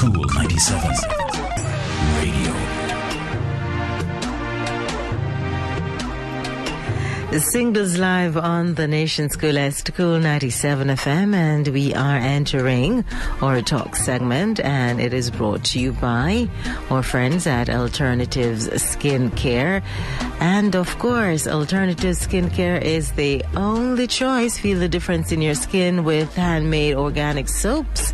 [0.00, 0.90] Cool 97
[2.18, 2.68] Radio.
[7.40, 13.04] Singles live on the nation's coolest Cool 97 FM, and we are entering
[13.42, 16.48] our talk segment, and it is brought to you by
[16.90, 19.82] our friends at Alternatives Skincare.
[20.40, 24.56] And of course, Alternatives Skincare is the only choice.
[24.56, 28.12] Feel the difference in your skin with handmade organic soaps.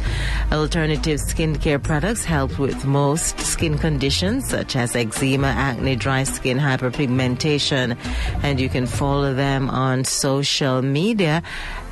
[0.51, 7.97] Alternative skincare products help with most skin conditions such as eczema, acne, dry skin, hyperpigmentation,
[8.43, 11.43] and you can follow them on social media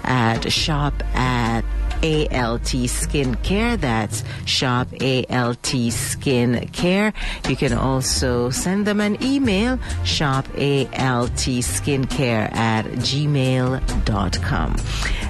[0.04, 1.62] at shop at
[2.02, 3.80] ALT Skincare.
[3.80, 7.12] That's shop ALT Skincare.
[7.48, 14.76] You can also send them an email, shop ALT Skincare at gmail.com.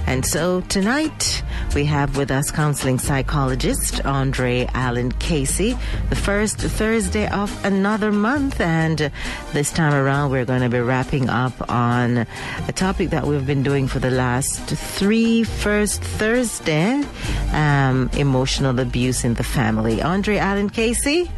[0.05, 1.43] And so tonight
[1.73, 5.77] we have with us counseling psychologist Andre Allen Casey,
[6.09, 8.59] the first Thursday of another month.
[8.61, 9.11] And
[9.53, 12.27] this time around, we're going to be wrapping up on
[12.67, 17.03] a topic that we've been doing for the last three first Thursday
[17.51, 20.01] um, emotional abuse in the family.
[20.01, 21.31] Andre Allen Casey?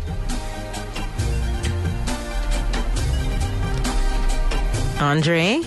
[5.00, 5.62] Andre?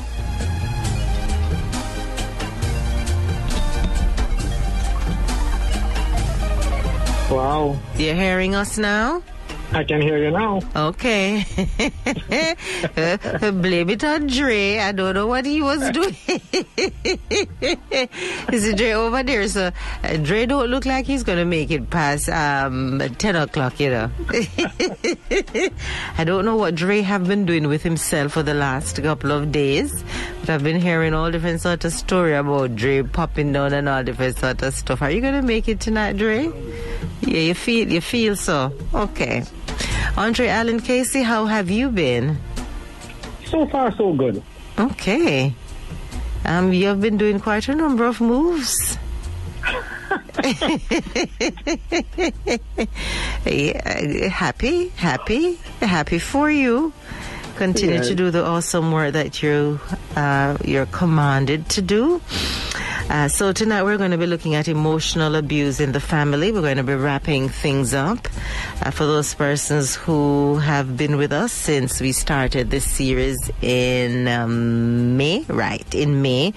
[7.30, 7.78] Wow.
[7.96, 9.22] You're hearing us now?
[9.70, 10.62] I can hear you now.
[10.74, 11.44] Okay.
[13.52, 14.78] Blame it on Dre.
[14.78, 16.16] I don't know what he was doing.
[18.50, 19.46] Is it Dre over there?
[19.46, 19.70] So
[20.05, 23.78] uh, Dre don't look like he's gonna make it past um, ten o'clock.
[23.78, 24.11] You know.
[26.16, 29.52] I don't know what Dre have been doing with himself for the last couple of
[29.52, 30.02] days,
[30.41, 34.02] but I've been hearing all different sort of story about Dre popping down and all
[34.02, 35.02] different sort of stuff.
[35.02, 36.50] Are you gonna make it tonight, Dre?
[37.20, 38.72] Yeah, you feel you feel so.
[38.94, 39.44] Okay.
[40.16, 42.38] Andre Allen Casey, how have you been?
[43.46, 44.42] So far, so good.
[44.78, 45.55] Okay.
[46.44, 48.98] Um, you've been doing quite a number of moves.
[53.44, 56.92] yeah, happy, happy, happy for you.
[57.56, 58.02] Continue Yeah.
[58.02, 59.80] to do the awesome work that you
[60.17, 62.20] uh, you're commanded to do.
[63.11, 66.52] Uh, so tonight we're going to be looking at emotional abuse in the family.
[66.52, 68.29] We're going to be wrapping things up
[68.83, 74.29] uh, for those persons who have been with us since we started this series in
[74.29, 75.42] um, May.
[75.48, 76.52] Right in May.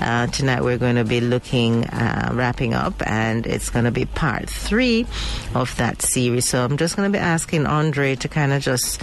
[0.00, 4.04] Uh, tonight we're going to be looking, uh, wrapping up, and it's going to be
[4.04, 5.06] part three
[5.56, 6.44] of that series.
[6.44, 9.02] So I'm just going to be asking Andre to kind of just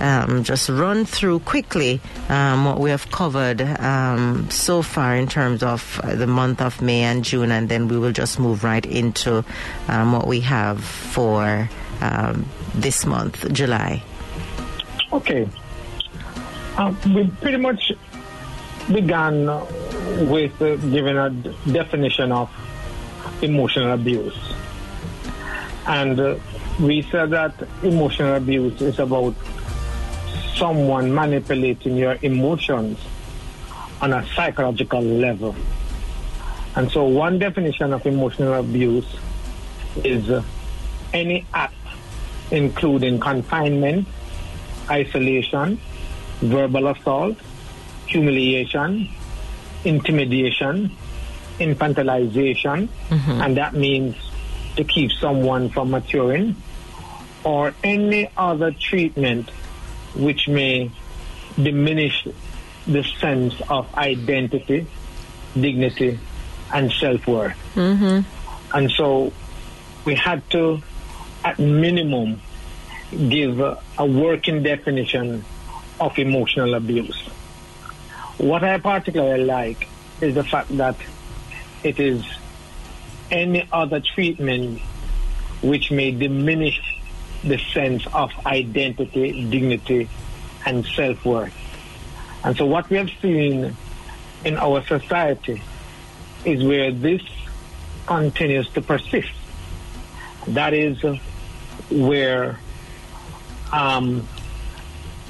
[0.00, 5.62] um, just run through quickly um, what we have covered um, so far in terms
[5.62, 8.86] of uh, the month of May and June, and then we will just move right
[8.86, 9.44] into
[9.88, 11.68] um, what we have for
[12.00, 14.02] um, this month, July.
[15.12, 15.46] Okay.
[16.78, 17.92] Uh, we pretty much
[18.88, 19.44] began
[20.32, 21.28] with uh, giving a
[21.70, 22.48] definition of
[23.42, 24.38] emotional abuse.
[25.86, 26.36] And uh,
[26.80, 27.52] we said that
[27.82, 29.34] emotional abuse is about
[30.56, 32.96] someone manipulating your emotions
[34.00, 35.54] on a psychological level.
[36.76, 39.06] And so, one definition of emotional abuse
[40.04, 40.42] is uh,
[41.12, 41.74] any act
[42.50, 44.06] including confinement,
[44.90, 45.80] isolation,
[46.40, 47.36] verbal assault,
[48.06, 49.08] humiliation,
[49.84, 50.90] intimidation,
[51.58, 54.16] infantilization, and that means
[54.76, 56.56] to keep someone from maturing,
[57.44, 59.48] or any other treatment
[60.14, 60.90] which may
[61.60, 62.26] diminish
[62.86, 64.86] the sense of identity,
[65.54, 66.18] dignity,
[66.72, 67.56] and self worth.
[67.74, 68.76] Mm-hmm.
[68.76, 69.32] And so
[70.04, 70.82] we had to,
[71.44, 72.40] at minimum,
[73.10, 75.44] give a, a working definition
[75.98, 77.20] of emotional abuse.
[78.38, 79.88] What I particularly like
[80.20, 80.96] is the fact that
[81.82, 82.24] it is
[83.30, 84.80] any other treatment
[85.62, 86.80] which may diminish
[87.42, 90.08] the sense of identity, dignity,
[90.66, 91.54] and self worth.
[92.44, 93.76] And so, what we have seen
[94.44, 95.62] in our society
[96.44, 97.22] is where this
[98.06, 99.32] continues to persist.
[100.48, 101.00] That is
[101.90, 102.58] where
[103.72, 104.26] um,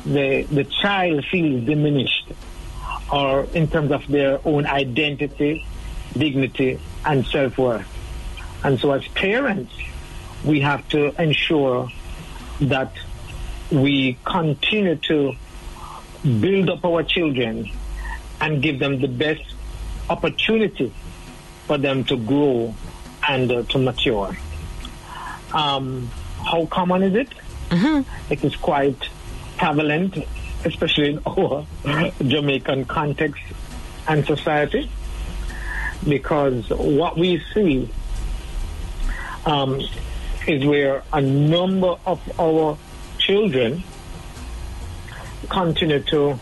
[0.05, 2.33] the the child feels diminished,
[3.13, 5.67] or in terms of their own identity,
[6.13, 7.89] dignity, and self worth.
[8.63, 9.73] And so, as parents,
[10.45, 11.89] we have to ensure
[12.61, 12.95] that
[13.71, 15.35] we continue to
[16.41, 17.71] build up our children
[18.41, 19.43] and give them the best
[20.09, 20.93] opportunity
[21.71, 22.75] for them to grow
[23.29, 24.37] and uh, to mature.
[25.55, 26.11] Um,
[26.45, 27.29] how common is it?
[28.29, 28.99] It is quite
[29.57, 30.19] prevalent,
[30.65, 31.65] especially in our
[32.27, 33.45] Jamaican context
[34.09, 34.91] and society,
[36.09, 37.89] because what we see
[39.47, 39.81] um,
[40.49, 42.77] is where a number of our
[43.19, 43.85] children
[45.49, 46.37] continue to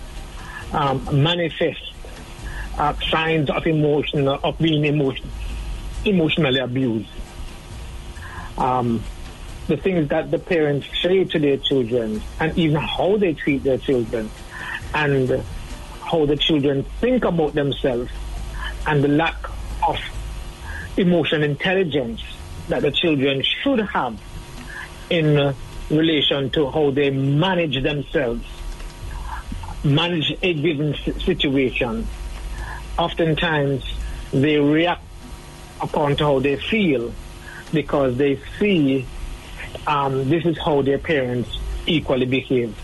[0.72, 1.88] um, manifest
[2.78, 5.28] uh, signs of emotion, of being emotion,
[6.04, 7.10] emotionally abused.
[8.56, 9.02] Um,
[9.66, 13.78] the things that the parents say to their children, and even how they treat their
[13.78, 14.30] children,
[14.94, 15.44] and
[16.02, 18.10] how the children think about themselves,
[18.86, 19.36] and the lack
[19.86, 19.98] of
[20.96, 22.22] emotional intelligence
[22.69, 24.19] that the children should have
[25.10, 25.52] in uh,
[25.90, 28.44] relation to how they manage themselves,
[29.84, 32.06] manage a given situation.
[32.99, 33.85] Oftentimes,
[34.33, 35.03] they react
[35.81, 37.12] upon to how they feel
[37.73, 39.06] because they see
[39.87, 42.77] um, this is how their parents equally behave.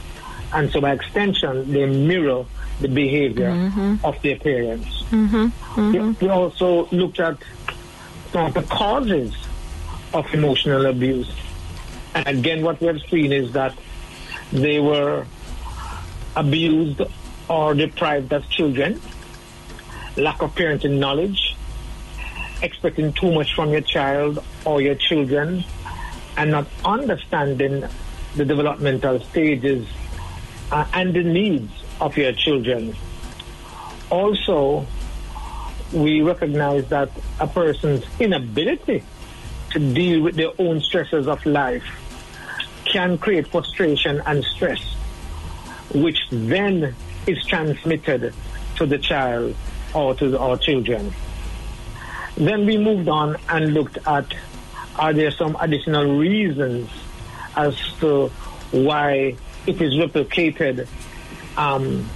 [0.52, 2.44] And so, by extension, they mirror
[2.80, 4.04] the behavior mm-hmm.
[4.04, 5.02] of their parents.
[5.10, 5.92] Mm-hmm.
[5.92, 6.30] We, we mm-hmm.
[6.30, 7.38] also looked at
[8.32, 9.34] some of the causes
[10.12, 11.32] of emotional abuse.
[12.14, 13.76] And again, what we have seen is that
[14.52, 15.26] they were
[16.36, 17.02] abused
[17.48, 19.00] or deprived as children,
[20.16, 21.56] lack of parenting knowledge,
[22.62, 25.64] expecting too much from your child or your children,
[26.36, 27.84] and not understanding
[28.36, 29.86] the developmental stages
[30.72, 32.94] uh, and the needs of your children.
[34.10, 34.86] Also,
[35.92, 39.02] we recognize that a person's inability
[39.70, 41.84] to deal with their own stresses of life
[42.84, 44.82] can create frustration and stress,
[45.92, 46.94] which then
[47.26, 48.34] is transmitted
[48.76, 49.54] to the child
[49.94, 51.12] or to our children.
[52.36, 54.26] Then we moved on and looked at
[54.96, 56.88] are there some additional reasons
[57.56, 58.28] as to
[58.70, 59.36] why
[59.66, 60.86] it is replicated
[61.56, 62.08] um,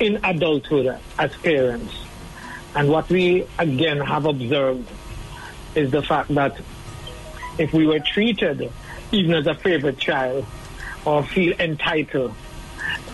[0.00, 1.94] in adulthood as parents.
[2.74, 4.88] And what we again have observed
[5.74, 6.60] is the fact that
[7.58, 8.72] if we were treated
[9.10, 10.46] even as a favorite child
[11.04, 12.34] or feel entitled,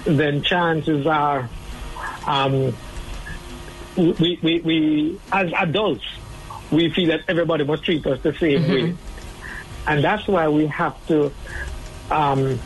[0.04, 1.48] then chances are
[2.26, 2.74] um,
[3.96, 6.04] we, we, we, as adults,
[6.70, 8.94] we feel that everybody must treat us the same way.
[9.86, 11.30] And that's why we have to,
[12.10, 12.58] um,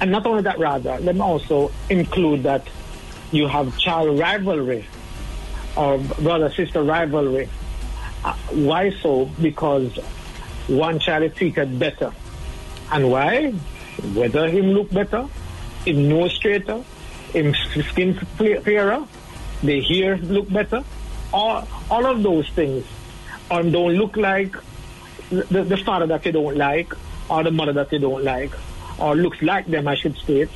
[0.00, 2.66] and not only that, rather, let me also include that
[3.30, 4.86] you have child rivalry
[5.76, 7.48] or brother sister rivalry.
[8.24, 9.26] Uh, why so?
[9.40, 9.96] Because
[10.66, 12.12] one child is treated better.
[12.90, 13.50] And why?
[14.14, 15.28] Whether him look better,
[15.84, 16.82] him nose straighter,
[17.32, 19.06] him skin fairer,
[19.62, 20.82] the hair look better,
[21.32, 22.84] all, all of those things
[23.50, 24.54] or don't look like
[25.30, 26.92] the, the father that they don't like
[27.28, 28.52] or the mother that they don't like
[28.98, 30.50] or looks like them I should state.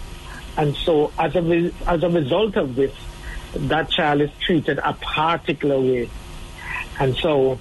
[0.57, 2.93] And so as a, as a result of this
[3.55, 6.11] that child is treated a particular way.
[6.99, 7.59] And so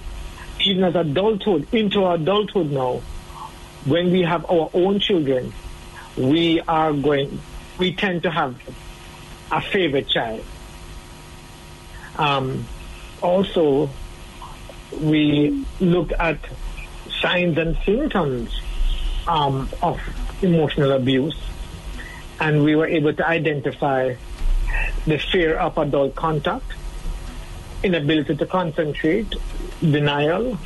[0.60, 3.00] even as adulthood into adulthood now
[3.84, 5.52] when we have our own children
[6.16, 7.40] we are going
[7.78, 8.56] we tend to have
[9.50, 10.42] a favorite child
[12.16, 12.66] um,
[13.22, 13.90] also
[15.00, 16.38] we looked at
[17.20, 18.60] signs and symptoms
[19.26, 20.00] um, of
[20.42, 21.36] emotional abuse,
[22.40, 24.14] and we were able to identify
[25.06, 26.64] the fear of adult contact,
[27.82, 29.34] inability to concentrate,
[29.80, 30.58] denial,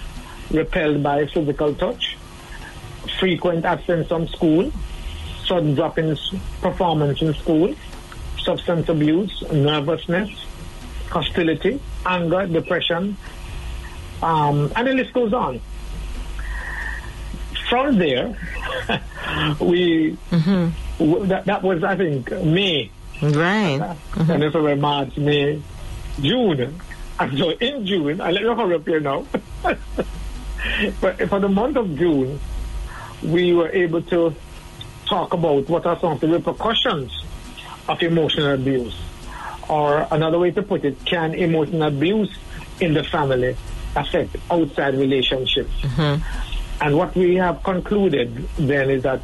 [0.51, 2.17] repelled by physical touch,
[3.19, 4.73] frequent absence from school,
[5.47, 6.17] sudden drop in
[6.61, 7.75] performance in school,
[8.39, 10.31] substance abuse, nervousness,
[11.11, 13.17] hostility, anger, depression,
[14.23, 15.61] um, and the list goes on.
[17.69, 18.35] From there,
[19.61, 20.17] we
[20.99, 23.97] w- that, that was I think May, Right.
[24.17, 25.61] and this was March, May,
[26.21, 26.81] June,
[27.21, 29.27] and so in June, I let me hurry up here now.
[31.01, 32.41] but for the month of June,
[33.23, 34.35] we were able to
[35.07, 37.13] talk about what are some of the repercussions
[37.89, 38.97] of emotional abuse,
[39.69, 42.37] or another way to put it, can emotional abuse
[42.81, 43.57] in the family
[43.97, 45.73] affect outside relationships?
[45.81, 46.83] Mm-hmm.
[46.83, 49.21] And what we have concluded then is that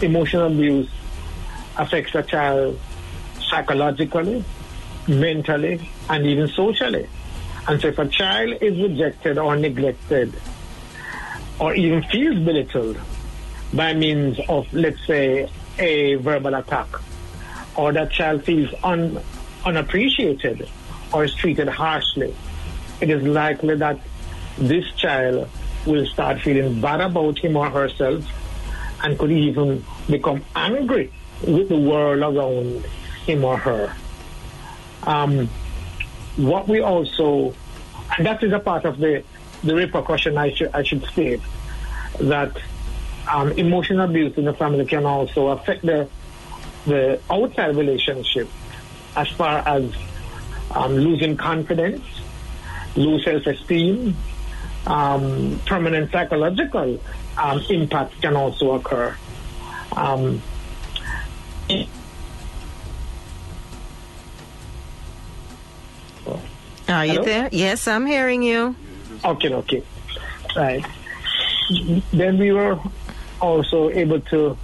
[0.00, 0.88] emotional abuse
[1.76, 2.78] affects a child
[3.40, 4.44] psychologically,
[5.08, 7.08] mentally, and even socially.
[7.66, 10.34] And so if a child is rejected or neglected,
[11.58, 12.98] or even feels belittled
[13.74, 16.88] by means of, let's say, a verbal attack,
[17.76, 19.20] or that child feels un,
[19.64, 20.68] unappreciated
[21.12, 22.34] or is treated harshly,
[23.00, 23.98] it is likely that
[24.58, 25.48] this child
[25.86, 28.24] will start feeling bad about him or herself
[29.02, 31.10] and could even become angry
[31.46, 32.84] with the world around
[33.26, 33.94] him or her.
[35.04, 35.48] Um,
[36.36, 37.54] what we also,
[38.16, 39.24] and that is a part of the,
[39.64, 41.40] the repercussion, I should, I should state,
[42.20, 42.56] that
[43.30, 46.08] um, emotional abuse in the family can also affect the,
[46.86, 48.48] the outside relationship
[49.16, 49.92] as far as
[50.70, 52.04] um, losing confidence,
[52.96, 54.16] low self-esteem,
[54.86, 57.00] um, permanent psychological
[57.36, 59.16] um, impacts can also occur.
[59.92, 60.42] Um,
[66.88, 67.24] Are you Hello?
[67.24, 67.48] there?
[67.52, 68.74] Yes, I'm hearing you.
[69.24, 69.82] Okay, okay.
[70.56, 70.84] Right.
[72.12, 72.80] Then we were
[73.40, 74.58] also able to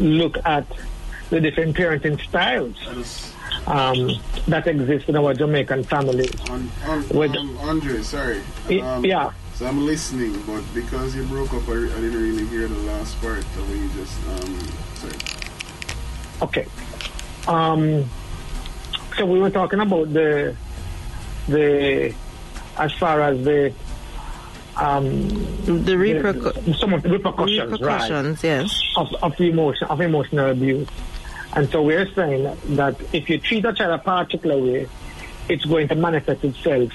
[0.00, 0.66] look at
[1.30, 3.33] the different parenting styles
[3.66, 4.10] um,
[4.48, 6.30] that exist in our Jamaican families.
[6.50, 8.40] on, on, With- um, Andre, sorry.
[8.68, 9.30] Y- Um, yeah.
[9.54, 13.20] So I'm listening, but because you broke up, I, I didn't really hear the last
[13.20, 14.58] part of when you just, um,
[14.96, 15.14] sorry.
[16.42, 16.66] Okay.
[17.46, 18.04] Um,
[19.16, 20.56] so we were talking about the
[21.46, 22.12] the
[22.78, 23.72] as far as the
[24.76, 25.28] um,
[25.66, 28.10] The repercu- the- some of the repercussions, right?
[28.10, 28.74] repercussions, yes.
[28.96, 30.88] of, of the emotion of emotional abuse.
[31.54, 34.88] And so we're saying that if you treat a child a particular way,
[35.48, 36.90] it's going to manifest itself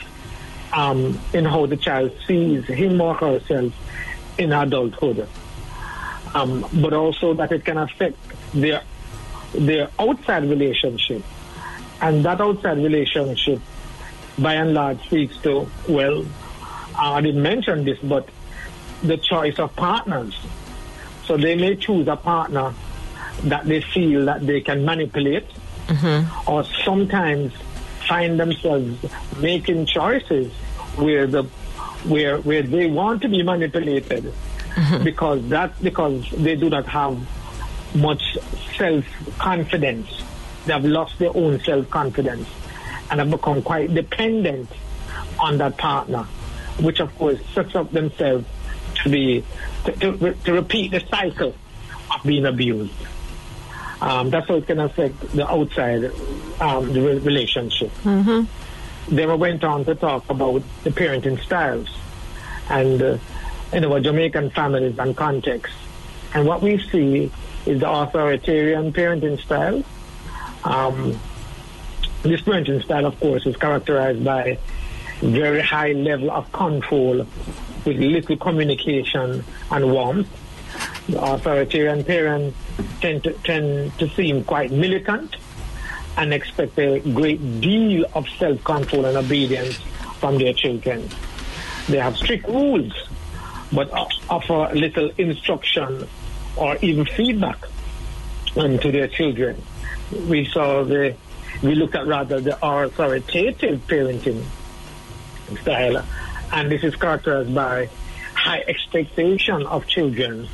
[0.73, 3.73] um, in how the child sees him or herself
[4.37, 5.27] in adulthood.
[6.33, 8.17] Um, but also that it can affect
[8.53, 8.83] their
[9.53, 11.23] their outside relationship.
[12.01, 13.61] And that outside relationship
[14.37, 16.25] by and large speaks to, well,
[16.95, 18.29] I didn't mention this, but
[19.01, 20.39] the choice of partners.
[21.25, 22.73] So they may choose a partner
[23.43, 25.47] that they feel that they can manipulate,
[25.87, 26.49] mm-hmm.
[26.49, 27.53] or sometimes
[28.07, 29.05] find themselves
[29.39, 30.51] making choices
[30.95, 31.43] where the
[32.05, 35.03] where where they want to be manipulated mm-hmm.
[35.03, 37.17] because that because they do not have
[37.95, 38.37] much
[38.77, 39.05] self
[39.37, 40.23] confidence.
[40.65, 42.47] They have lost their own self confidence
[43.09, 44.69] and have become quite dependent
[45.39, 46.23] on that partner,
[46.79, 48.45] which of course sets up themselves
[49.03, 49.43] to be
[49.85, 51.53] to, to, to repeat the cycle
[52.13, 52.93] of being abused.
[54.01, 56.05] Um, that's how it can affect the outside
[56.61, 57.91] um, the re- relationship.
[59.09, 61.89] Then we went on to talk about the parenting styles
[62.69, 63.17] and uh,
[63.73, 65.73] in our Jamaican families and context.
[66.33, 67.31] And what we see
[67.65, 69.83] is the authoritarian parenting style.
[70.63, 71.19] Um,
[72.21, 74.59] this parenting style, of course, is characterized by
[75.21, 77.25] very high level of control
[77.85, 80.27] with little communication and warmth.
[81.15, 82.57] Authoritarian parents
[83.01, 85.35] tend to, tend to seem quite militant
[86.17, 89.77] and expect a great deal of self-control and obedience
[90.19, 91.07] from their children.
[91.87, 92.93] They have strict rules,
[93.71, 93.89] but
[94.29, 96.07] offer little instruction
[96.55, 97.57] or even feedback
[98.57, 99.61] um, to their children.
[100.27, 101.15] We saw the,
[101.63, 104.43] we looked at rather the authoritative parenting
[105.61, 106.05] style,
[106.51, 107.89] and this is characterized by
[108.33, 110.47] high expectation of children.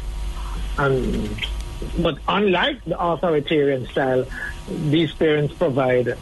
[0.77, 1.46] And,
[2.00, 4.25] but unlike the authoritarian style,
[4.67, 6.17] these parents provide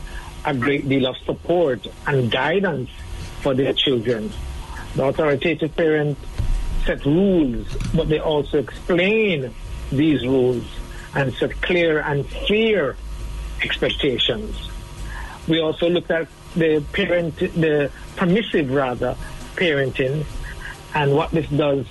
[0.45, 2.89] a great deal of support and guidance
[3.41, 4.31] for their children.
[4.95, 6.21] The authoritative parents
[6.85, 9.53] set rules, but they also explain
[9.91, 10.65] these rules
[11.15, 12.95] and set clear and fair
[13.61, 14.69] expectations.
[15.47, 19.15] We also looked at the parent, the permissive rather,
[19.55, 20.25] parenting,
[20.93, 21.87] and what this does.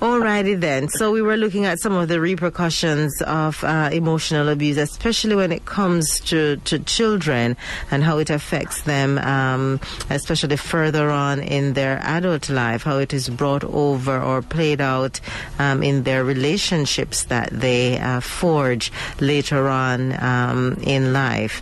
[0.00, 0.88] Alrighty then.
[0.88, 5.50] So we were looking at some of the repercussions of uh, emotional abuse, especially when
[5.50, 7.56] it comes to, to children
[7.90, 13.12] and how it affects them, um, especially further on in their adult life, how it
[13.12, 15.18] is brought over or played out
[15.58, 21.60] um, in their relationships that they uh, forge later on um, in life.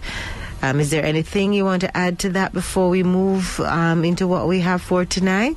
[0.61, 4.28] Um, is there anything you want to add to that before we move um, into
[4.28, 5.57] what we have for tonight?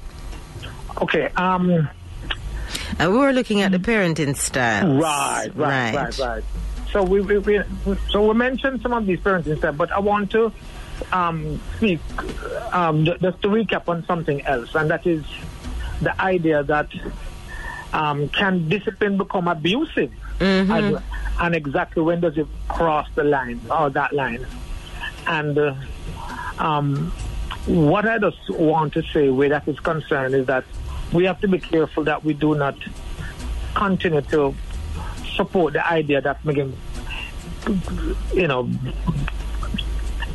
[1.01, 1.89] okay, um,
[2.99, 4.95] Uh, we were looking at the parenting style.
[4.95, 6.43] Right, right, right, right.
[6.91, 7.61] So we, we, we
[8.09, 10.51] so we mentioned some of these parenting stuff, but I want to
[11.11, 11.99] um, speak
[12.73, 15.23] um, just to recap on something else, and that is
[16.01, 16.89] the idea that
[17.93, 20.11] um, can discipline become abusive,
[20.71, 21.03] and,
[21.39, 24.45] and exactly when does it cross the line or that line?
[25.27, 25.75] And uh,
[26.57, 27.11] um,
[27.65, 30.63] what I just want to say where that is concerned is that
[31.13, 32.75] we have to be careful that we do not
[33.75, 34.53] continue to
[35.35, 36.75] support the idea that can,
[38.33, 38.69] you know,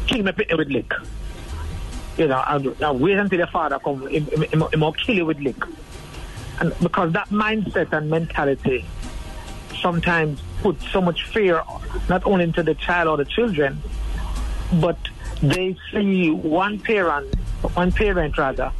[0.06, 0.92] keep me with lick.
[2.16, 4.46] you know, I'll, I'll wait until the father come, he, he,
[5.04, 5.62] kill you with lick.
[6.60, 8.84] And because that mindset and mentality
[9.80, 11.62] sometimes put so much fear
[12.08, 13.82] not only into the child or the children,
[14.80, 14.96] but
[15.42, 17.34] they see one parent,
[17.74, 18.72] one parent rather,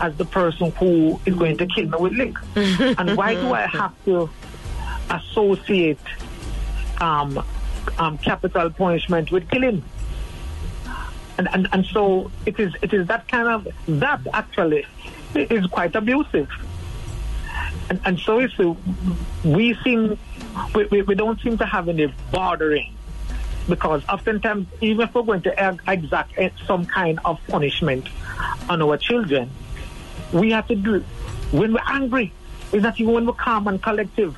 [0.00, 2.38] as the person who is going to kill me with link.
[2.56, 4.30] and why do I have to
[5.10, 5.98] associate
[7.00, 7.42] um,
[7.98, 9.82] um, capital punishment with killing?
[11.38, 13.68] And, and and so it is it is that kind of
[14.00, 14.86] that actually
[15.34, 16.48] is quite abusive.
[17.88, 18.56] And, and so it's,
[19.44, 20.18] we seem
[20.74, 22.94] we, we, we don't seem to have any bordering
[23.68, 26.32] because oftentimes even if we're going to exact
[26.66, 28.08] some kind of punishment
[28.68, 29.50] on our children,
[30.32, 31.00] we have to do
[31.52, 32.32] when we're angry.
[32.72, 34.36] It's not even when we're calm and collective.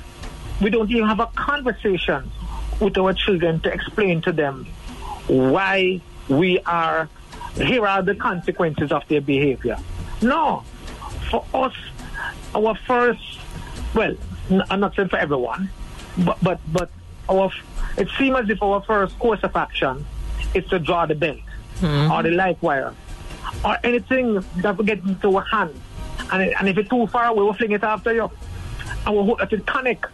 [0.61, 2.31] We don't even have a conversation
[2.81, 4.67] with our children to explain to them
[5.27, 7.09] why we are,
[7.57, 9.79] here are the consequences of their behavior.
[10.23, 10.65] No.
[11.31, 11.75] For us,
[12.55, 13.39] our first,
[13.95, 14.15] well,
[14.71, 15.71] I'm not saying for everyone,
[16.19, 16.91] but, but, but
[17.29, 17.51] our,
[17.97, 20.05] it seems as if our first course of action
[20.55, 21.39] is to draw the belt
[21.81, 22.11] mm-hmm.
[22.11, 22.95] or the light wire
[23.65, 25.75] or anything that will get into our hand.
[26.33, 28.31] And, it, and if it's too far we'll fling it after you.
[29.07, 30.07] And we'll hope that it connect.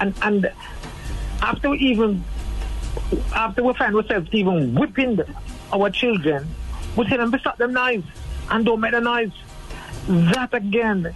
[0.00, 0.52] And, and
[1.40, 2.24] after we even,
[3.34, 5.20] after we find ourselves even whipping
[5.72, 6.48] our children,
[6.96, 8.06] we tell them to stop them knives
[8.50, 9.32] and don't make the noise.
[10.08, 11.14] That again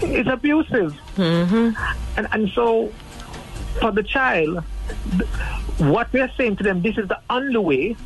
[0.00, 0.94] is abusive.
[1.16, 2.18] Mm-hmm.
[2.18, 2.92] And, and so
[3.80, 4.64] for the child,
[5.78, 7.96] what we are saying to them, this is the only way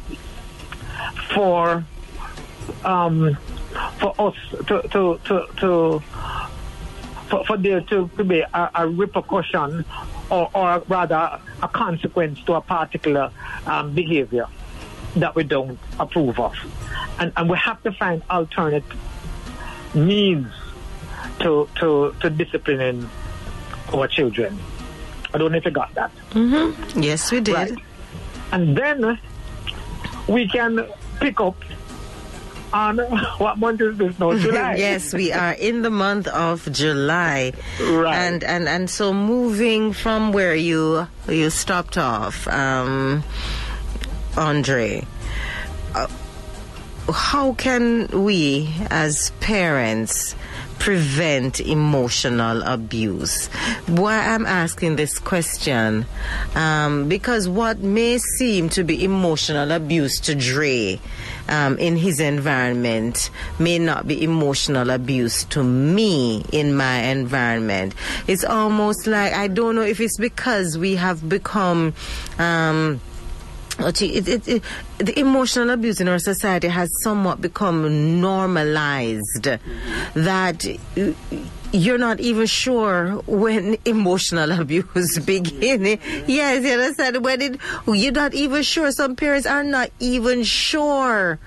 [1.35, 1.85] for
[2.85, 3.37] um,
[3.99, 4.37] for us
[4.67, 6.03] to to to, to
[7.29, 9.85] for, for there to, to be a, a repercussion
[10.31, 13.31] or, or, rather a consequence to a particular
[13.67, 14.47] um, behavior
[15.17, 16.55] that we don't approve of.
[17.19, 18.85] And, and we have to find alternate
[19.95, 20.53] means
[21.41, 23.09] to, to, to disciplining
[23.93, 24.59] our children.
[25.33, 26.13] I don't know if you got that.
[26.31, 27.03] Mm-hmm.
[27.03, 27.55] Yes, we did.
[27.55, 27.73] Right.
[28.53, 29.19] And then
[30.29, 30.87] we can
[31.21, 31.57] pick up
[32.73, 32.99] on
[33.39, 34.37] what month is this now?
[34.39, 34.77] July.
[34.77, 37.53] yes, we are in the month of July.
[37.81, 38.15] Right.
[38.15, 43.25] And and and so moving from where you you stopped off, um,
[44.37, 45.07] Andre.
[45.95, 46.09] Uh,
[47.13, 50.35] how can we as parents
[50.79, 53.47] prevent emotional abuse?
[53.87, 56.07] Why I'm asking this question,
[56.55, 61.01] um, because what may seem to be emotional abuse to Dre
[61.49, 67.95] um, in his environment may not be emotional abuse to me in my environment.
[68.27, 71.95] It's almost like I don't know if it's because we have become.
[72.39, 73.01] Um,
[73.79, 74.63] it, it, it,
[74.99, 80.25] the emotional abuse in our society has somewhat become normalized mm-hmm.
[80.25, 80.65] that
[81.73, 86.01] you're not even sure when emotional abuse begins.
[86.27, 87.25] Yes, you understand?
[87.25, 88.91] When it, you're not even sure.
[88.93, 91.39] Some parents are not even sure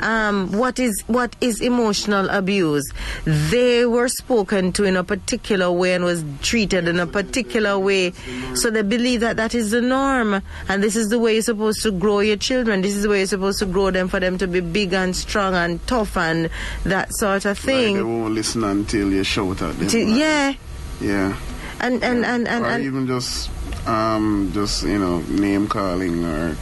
[0.00, 2.90] um, what is what is emotional abuse.
[3.24, 8.12] They were spoken to in a particular way and was treated in a particular way,
[8.54, 11.82] so they believe that that is the norm, and this is the way you're supposed
[11.82, 12.82] to grow your children.
[12.82, 15.14] This is the way you're supposed to grow them for them to be big and
[15.14, 16.50] strong and tough and
[16.84, 17.94] that sort of thing.
[17.94, 19.88] Like they won't listen until you shout at them.
[20.16, 20.54] Yeah.
[21.00, 21.36] Yeah.
[21.80, 23.50] And and and and, or and even just
[23.86, 26.56] um just you know name calling or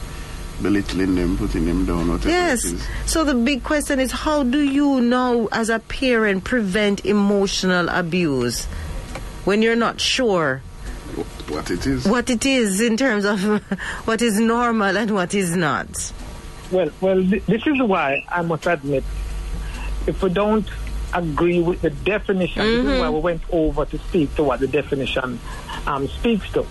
[0.63, 2.73] belittling them, putting them down, whatever Yes.
[3.05, 8.65] So the big question is how do you know as a parent prevent emotional abuse
[9.45, 10.61] when you're not sure
[11.49, 12.05] what it is?
[12.07, 13.43] what it is in terms of
[14.05, 16.13] what is normal and what is not?
[16.71, 19.03] Well, well, th- this is why I must admit,
[20.07, 20.67] if we don't
[21.13, 24.67] agree with the definition, this is why we went over to speak to what the
[24.67, 25.39] definition
[25.85, 26.65] um, speaks to.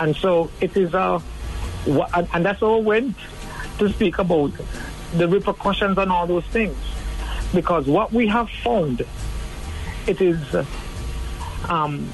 [0.00, 1.22] And so it is a
[1.86, 3.16] and, and that's all went
[3.78, 4.52] to speak about
[5.14, 6.76] the repercussions on all those things.
[7.54, 9.04] Because what we have found,
[10.06, 10.38] it is
[11.68, 12.08] um,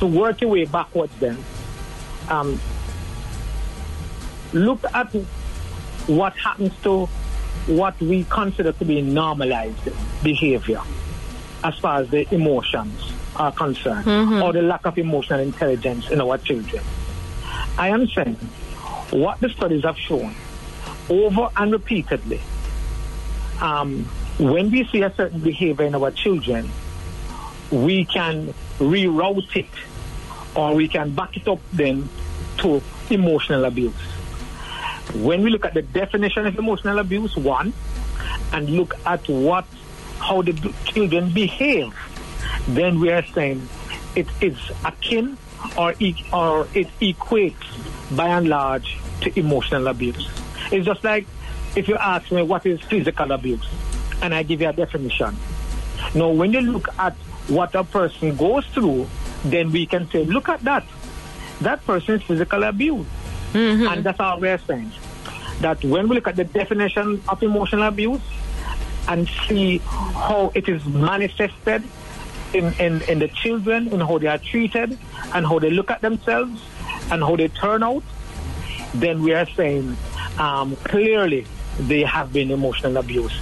[0.00, 1.36] to work your way backwards then.
[2.28, 2.60] Um,
[4.52, 5.12] look at
[6.06, 7.06] what happens to
[7.66, 9.88] what we consider to be normalized
[10.22, 10.80] behavior
[11.64, 14.42] as far as the emotions are concerned Mm-hmm.
[14.42, 16.84] or the lack of emotional intelligence in our children.
[17.78, 18.36] I am saying
[19.10, 20.34] what the studies have shown
[21.08, 22.40] over and repeatedly,
[23.60, 24.04] um,
[24.38, 26.70] when we see a certain behavior in our children,
[27.70, 29.66] we can reroute it
[30.54, 32.08] or we can back it up then
[32.58, 33.94] to emotional abuse.
[35.14, 37.72] When we look at the definition of emotional abuse, one,
[38.52, 39.66] and look at what
[40.18, 40.52] how the
[40.84, 41.94] children behave,
[42.68, 43.68] then we are saying
[44.16, 45.36] it is akin
[45.76, 45.90] or
[46.32, 47.66] or it equates
[48.12, 50.28] by and large to emotional abuse.
[50.70, 51.26] It's just like
[51.76, 53.66] if you ask me what is physical abuse,
[54.22, 55.36] and I give you a definition.
[56.14, 57.14] Now, when you look at
[57.48, 59.08] what a person goes through,
[59.44, 60.84] then we can say, look at that.
[61.60, 63.06] That person is physical abuse.
[63.52, 63.86] Mm-hmm.
[63.86, 64.90] And that's all we're saying.
[65.60, 68.22] That when we look at the definition of emotional abuse
[69.08, 71.82] and see how it is manifested
[72.52, 74.98] in, in, in the children, in how they are treated,
[75.34, 76.62] and how they look at themselves,
[77.10, 78.02] and how they turn out,
[78.94, 79.96] then we are saying
[80.38, 81.46] um, clearly
[81.78, 83.32] they have been emotional abuse.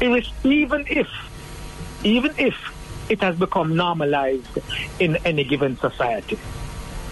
[0.00, 1.08] Even if,
[2.04, 2.54] even if
[3.08, 4.58] it has become normalized
[4.98, 6.38] in any given society,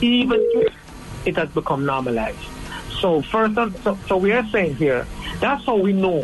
[0.00, 0.74] even if
[1.24, 2.38] it has become normalized.
[3.00, 5.06] So first, so, so we are saying here,
[5.40, 6.22] that's how we know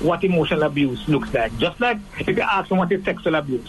[0.00, 1.56] what emotional abuse looks like.
[1.58, 3.68] Just like if you ask them what is sexual abuse.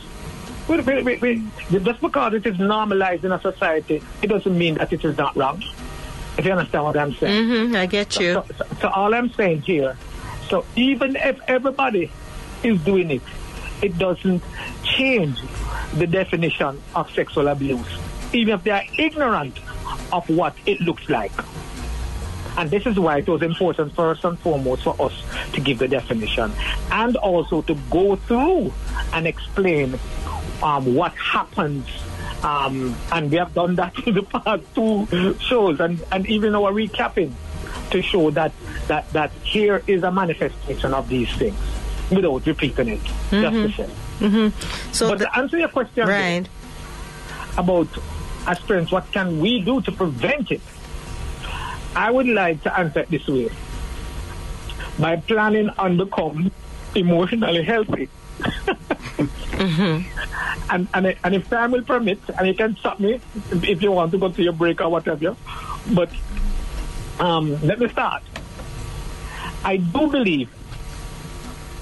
[0.67, 1.41] Wait, wait, wait, wait.
[1.83, 5.35] Just because it is normalized in a society, it doesn't mean that it is not
[5.35, 5.61] wrong.
[6.37, 7.67] If you understand what I'm saying.
[7.69, 8.33] hmm I get you.
[8.33, 9.97] So, so, so all I'm saying here,
[10.49, 12.11] so even if everybody
[12.63, 13.21] is doing it,
[13.81, 14.41] it doesn't
[14.83, 15.39] change
[15.95, 17.85] the definition of sexual abuse,
[18.31, 19.59] even if they are ignorant
[20.11, 21.31] of what it looks like.
[22.55, 25.13] And this is why it was important first and foremost for us
[25.53, 26.51] to give the definition
[26.91, 28.71] and also to go through
[29.11, 29.99] and explain
[30.63, 31.85] um, what happens.
[32.41, 36.71] Um, and we have done that in the past two shows and, and even our
[36.73, 37.31] recapping
[37.91, 38.51] to show that,
[38.87, 41.55] that, that here is a manifestation of these things
[42.09, 43.01] without repeating it.
[43.29, 44.51] Just to say.
[44.91, 46.47] So, But the- to answer your question right.
[47.57, 47.87] about
[48.45, 50.61] as parents, what can we do to prevent it?
[51.95, 53.49] I would like to answer it this way.
[54.99, 56.51] By planning on become
[56.95, 58.09] emotionally healthy.
[60.69, 63.13] and, and, and if time will permit, and you can stop me
[63.51, 65.35] if, if you want to go to your break or whatever,
[65.93, 66.09] but
[67.19, 68.23] um, let me start.
[69.63, 70.49] I do believe,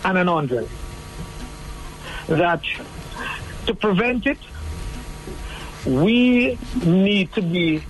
[0.04, 0.68] and an Andre,
[2.28, 2.64] that
[3.66, 4.38] to prevent it,
[5.86, 7.84] we need to be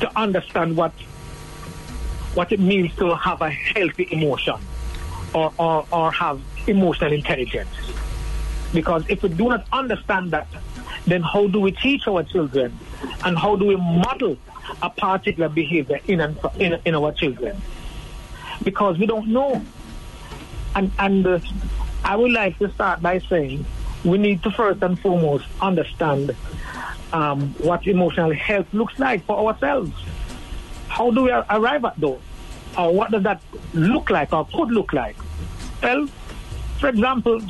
[0.00, 0.92] to understand what
[2.34, 4.54] what it means to have a healthy emotion
[5.34, 7.68] or, or, or have emotional intelligence.
[8.72, 10.48] Because if we do not understand that,
[11.06, 12.78] then how do we teach our children
[13.24, 14.38] and how do we model
[14.82, 16.20] a particular behavior in,
[16.58, 17.60] in, in our children?
[18.62, 19.62] Because we don't know.
[20.74, 21.40] And, and uh,
[22.04, 23.64] I would like to start by saying
[24.04, 26.34] we need to first and foremost understand
[27.12, 29.92] um, what emotional health looks like for ourselves.
[30.88, 32.20] How do we arrive at those?
[32.76, 33.42] Or what does that
[33.74, 35.16] look like or could look like?
[35.82, 36.06] Well,
[36.78, 37.40] for example,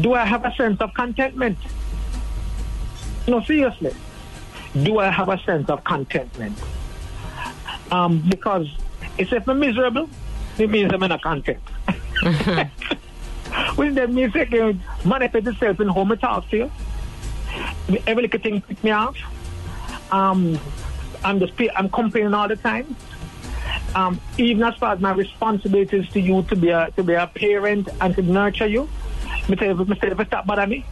[0.00, 1.58] do I have a sense of contentment?
[3.26, 3.94] No, seriously.
[4.82, 6.58] Do I have a sense of contentment?
[7.90, 8.68] Um, because
[9.18, 10.08] if I'm miserable,
[10.58, 11.58] it means I'm not content.
[13.74, 16.70] Which then means it can manifest itself in how I talk to you.
[18.06, 19.16] Every little thing pick me off.
[20.12, 20.58] Um,
[21.24, 22.94] I'm just I'm complaining all the time.
[23.94, 27.26] Um, even as far as my responsibilities to you to be a to be a
[27.26, 28.88] parent and to nurture you,
[29.50, 30.84] me tell you, stop bother me.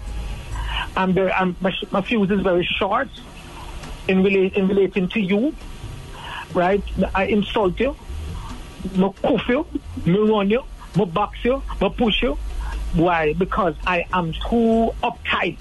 [0.97, 3.09] I'm very, I'm, my, my fuse is very short
[4.09, 5.55] in relate in relating to you,
[6.55, 6.83] right?
[7.15, 7.97] I insult you,
[8.95, 9.67] me cuff you,
[10.05, 10.65] me run you,
[10.97, 12.39] me box you, me push you.
[12.95, 13.35] Why?
[13.35, 15.59] Because I am too uptight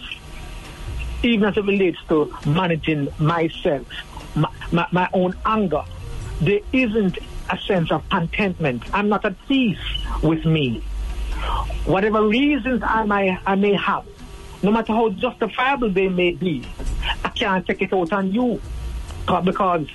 [1.24, 3.88] even as it relates to managing myself,
[4.36, 5.84] my, my, my own anger,
[6.42, 7.18] there isn't
[7.50, 8.84] a sense of contentment.
[8.94, 9.80] I'm not at peace
[10.22, 10.84] with me.
[11.86, 14.06] Whatever reasons I may, I may have,
[14.62, 16.66] no matter how justifiable they may be,
[17.24, 18.62] I can't take it out on you
[19.44, 19.88] because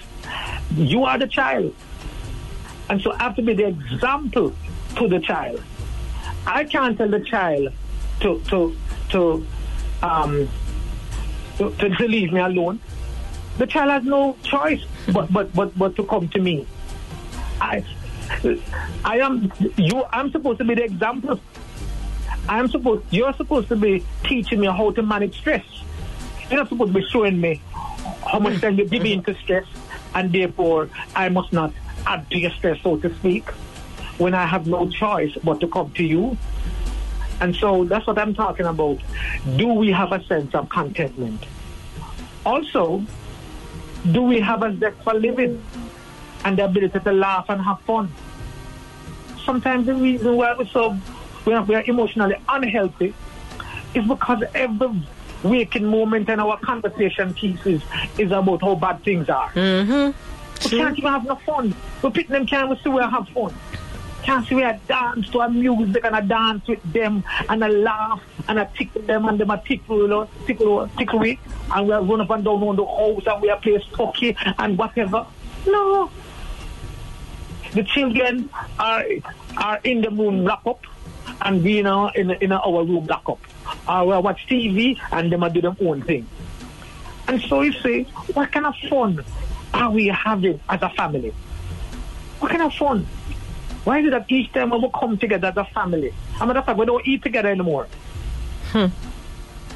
[0.76, 1.74] you are the child.
[2.88, 4.54] And so I have to be the example
[4.96, 5.62] to the child.
[6.46, 7.72] I can't tell the child
[8.20, 8.76] to, to,
[9.10, 9.46] to,
[10.02, 10.48] um,
[11.58, 12.80] to, to, leave me alone.
[13.58, 16.66] The child has no choice but, but, but, but to come to me.
[17.60, 17.84] I,
[19.04, 20.04] I am you.
[20.12, 21.40] I'm supposed to be the example.
[22.48, 23.04] I'm supposed.
[23.10, 25.64] You're supposed to be teaching me how to manage stress.
[26.50, 27.60] You're not supposed to be showing me
[28.30, 29.66] how much time you give me into stress,
[30.14, 31.72] and therefore I must not
[32.06, 33.48] add to your stress, so to speak,
[34.18, 36.36] when I have no choice but to come to you.
[37.40, 38.98] And so that's what I'm talking about.
[39.56, 41.44] Do we have a sense of contentment?
[42.44, 43.04] Also,
[44.10, 45.62] do we have a zest for living
[46.44, 48.12] and the ability to laugh and have fun?
[49.44, 50.96] Sometimes the reason why we're so
[51.44, 53.14] we are, we are emotionally unhealthy
[53.94, 55.02] is because every
[55.42, 57.82] waking moment in our conversation pieces
[58.18, 59.50] is about how bad things are.
[59.50, 60.70] Mm-hmm.
[60.70, 61.74] We can't even have no fun.
[62.02, 63.52] We pick them can we see where have fun.
[64.22, 68.22] Can't see where dance to our music and I dance with them and I laugh
[68.46, 71.40] and I tickle them and them I tickle, tickle, tickle me
[71.74, 74.78] and we run up and down on the house and we are play hockey and
[74.78, 75.26] whatever.
[75.66, 76.10] No.
[77.74, 79.04] The children are
[79.56, 80.84] are in the room lock up
[81.42, 83.40] and we now in in our room lock up.
[83.88, 86.26] Or we watch TV and them are do their own thing.
[87.28, 88.02] And so you say,
[88.34, 89.24] what kind of fun
[89.72, 91.32] are we having as a family?
[92.40, 93.06] What kind of fun?
[93.84, 96.58] Why is it that each time when we come together as a family, a matter
[96.60, 97.86] of fact, we don't eat together anymore.
[98.70, 98.86] Hmm.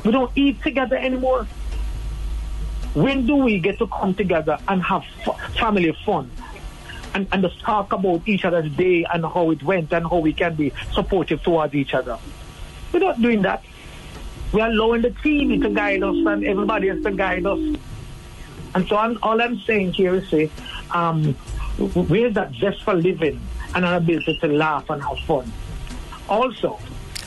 [0.04, 1.44] We don't eat together anymore.
[2.94, 6.30] When do we get to come together and have f- family fun?
[7.16, 10.35] And, and just talk about each other's day and how it went and how we
[10.35, 12.18] can be supportive towards each other.
[12.92, 13.64] We're not doing that.
[14.52, 17.59] We're allowing the TV to guide us and everybody else to guide us.
[18.74, 20.50] And so I'm, all I'm saying here is say,
[20.90, 21.33] um,
[21.79, 23.40] where's that zest for living
[23.74, 25.50] and our ability to laugh and have fun?
[26.29, 26.79] Also,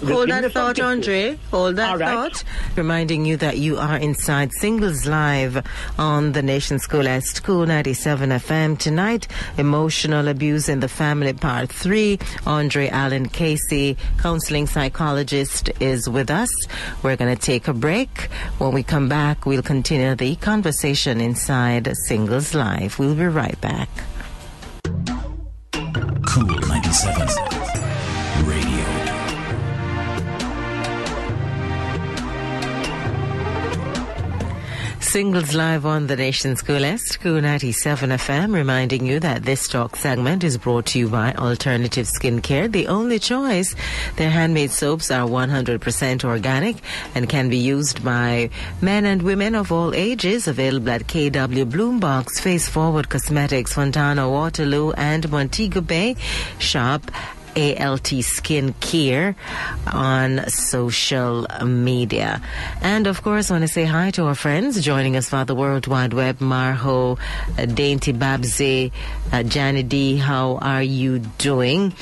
[0.06, 1.38] Hold that thought, Andre.
[1.52, 2.32] Hold that All right.
[2.34, 2.44] thought.
[2.78, 5.62] Reminding you that you are inside Singles Live
[5.98, 9.28] on the Nation School at School 97 FM tonight.
[9.58, 12.18] Emotional abuse in the family, part three.
[12.48, 16.50] Andre Allen Casey, counseling psychologist, is with us.
[17.04, 18.30] We're going to take a break.
[18.58, 23.00] When we come back, we'll continue the conversation inside Singles Live.
[23.00, 23.90] We'll be right back.
[26.26, 27.59] Cool 97.
[35.10, 39.96] Singles live on the nation's coolest, Est, Cool 97 FM, reminding you that this talk
[39.96, 43.76] segment is brought to you by Alternative Skincare, the only choice.
[44.18, 46.76] Their handmade soaps are 100% organic
[47.16, 48.52] and can be used by
[48.84, 50.48] men and women of all ages.
[50.48, 56.18] Available at KW Bloombox, Face Forward Cosmetics, Fontana, Waterloo, and Montego Bay.
[56.60, 57.02] Shop
[57.60, 59.36] ALT Skin Care
[59.92, 62.42] on social media.
[62.82, 65.56] And of course, I want to say hi to our friends joining us via the
[65.56, 66.40] World Wide Web.
[66.40, 67.20] Marho,
[67.58, 68.92] uh, Dainty Babsy,
[69.32, 71.94] uh, Janny D, how are you doing?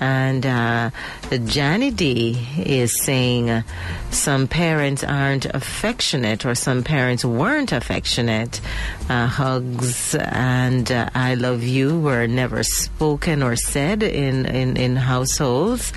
[0.00, 0.90] And uh,
[1.30, 3.62] D is saying uh,
[4.10, 8.60] some parents aren't affectionate or some parents weren't affectionate.
[9.08, 14.96] Uh, hugs and uh, I love you were never spoken or said in, in, in
[14.96, 15.92] households,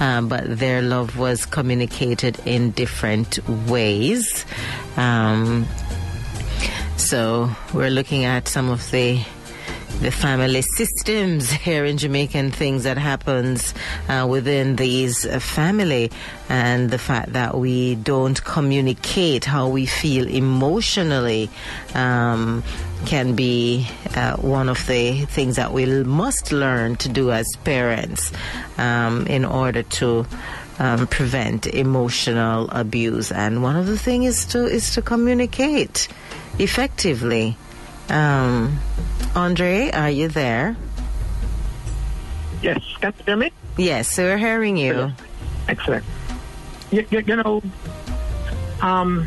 [0.00, 3.38] uh, but their love was communicated in different
[3.68, 4.44] ways.
[4.96, 5.66] Um,
[6.96, 9.20] so we're looking at some of the
[10.02, 13.72] the family systems here in Jamaica and things that happens
[14.08, 16.10] uh, within these uh, family.
[16.48, 21.50] And the fact that we don't communicate how we feel emotionally
[21.94, 22.64] um,
[23.06, 23.86] can be
[24.16, 28.32] uh, one of the things that we must learn to do as parents
[28.78, 30.26] um, in order to
[30.80, 33.30] um, prevent emotional abuse.
[33.30, 36.08] And one of the things is to is to communicate
[36.58, 37.56] effectively
[38.08, 38.78] um,
[39.34, 40.76] Andre, are you there?
[42.62, 43.52] Yes, can you hear me?
[43.76, 45.12] Yes, we're hearing you.
[45.68, 46.04] Excellent.
[46.90, 47.62] You, you, you know,
[48.82, 49.26] um,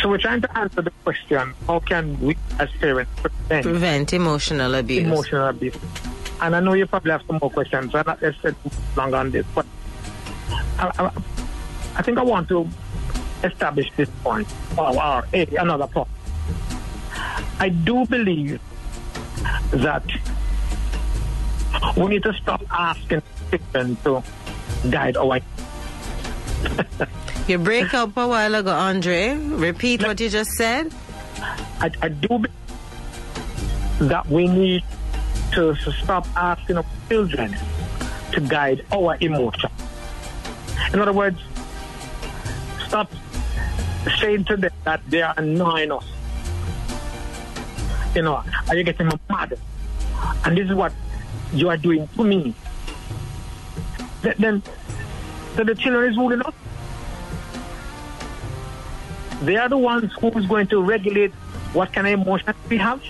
[0.00, 4.74] so we're trying to answer the question: How can we, as parents, prevent Prevent emotional
[4.74, 5.04] abuse.
[5.04, 5.76] emotional abuse?
[6.40, 7.94] And I know you probably have some more questions.
[7.94, 8.56] I'm not let's spend
[8.96, 9.64] long on this, but
[10.78, 11.10] I, I,
[11.96, 12.68] I think I want to
[13.44, 16.08] establish this point, or, or a, another point.
[17.62, 18.58] I do believe
[19.70, 20.02] that
[21.96, 24.20] we need to stop asking children to
[24.90, 25.38] guide our
[27.46, 29.34] You break up a while ago, Andre.
[29.36, 30.92] Repeat what you just said.
[31.78, 32.50] I, I do believe
[34.10, 34.82] that we need
[35.52, 37.54] to s- stop asking our children
[38.32, 39.70] to guide our emotion.
[40.92, 41.38] In other words,
[42.88, 43.12] stop
[44.18, 46.04] saying to them that they are annoying us.
[48.14, 49.58] You know, are you getting mad?
[50.44, 50.92] And this is what
[51.54, 52.54] you are doing to me.
[54.22, 54.62] Th- Then,
[55.56, 56.54] so the children is ruling us.
[59.42, 61.32] They are the ones who is going to regulate
[61.72, 63.02] what kind of emotions we have.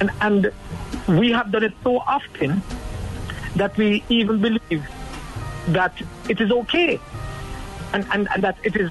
[0.00, 0.52] And, and
[1.08, 2.62] we have done it so often
[3.56, 4.86] that we even believe
[5.68, 5.92] that
[6.28, 6.98] it is okay
[7.92, 8.90] and, and, and that it is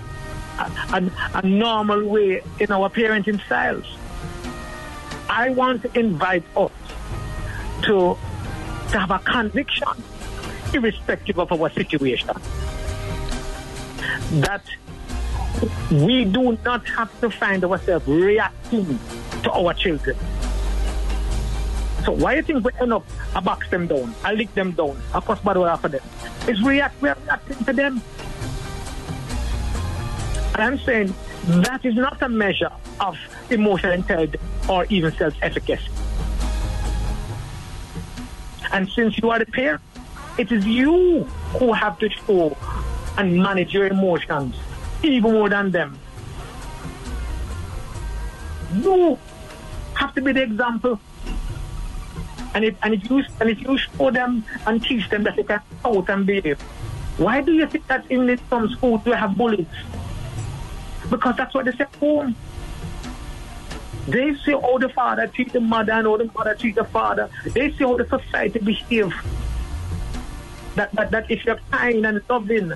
[0.60, 3.86] a, a, normal way in our parenting styles.
[5.30, 6.72] I want to invite us
[7.84, 8.18] to,
[8.92, 9.88] to have a conviction
[10.74, 12.36] irrespective of our situation.
[14.42, 14.64] That
[15.92, 19.00] we do not have to find ourselves reacting
[19.44, 20.18] to our children.
[22.06, 24.72] So why do you think we end up I box them down, I lick them
[24.72, 26.02] down, I cross bottle after them?
[26.48, 28.02] It's react we're reacting to them.
[30.54, 31.14] And I'm saying
[31.48, 33.18] that is not a measure of
[33.50, 35.90] emotional intelligence or even self-efficacy.
[38.74, 39.82] And since you are the parent,
[40.38, 41.24] it is you
[41.60, 42.56] who have to show
[43.18, 44.56] and manage your emotions
[45.04, 45.98] even more than them.
[48.74, 49.18] You
[49.96, 51.00] have to be the example.
[52.54, 55.44] And if, and if you and if you show them and teach them that they
[55.44, 56.60] can out and behave,
[57.18, 59.66] why do you think that in some schools we have bullies?
[61.12, 62.36] Because that's what they say at home.
[64.08, 67.30] They see how the father treat the mother and how the mother treat the father.
[67.46, 69.14] They see how the society behave.
[70.76, 72.72] That, that, that if you're kind and loving,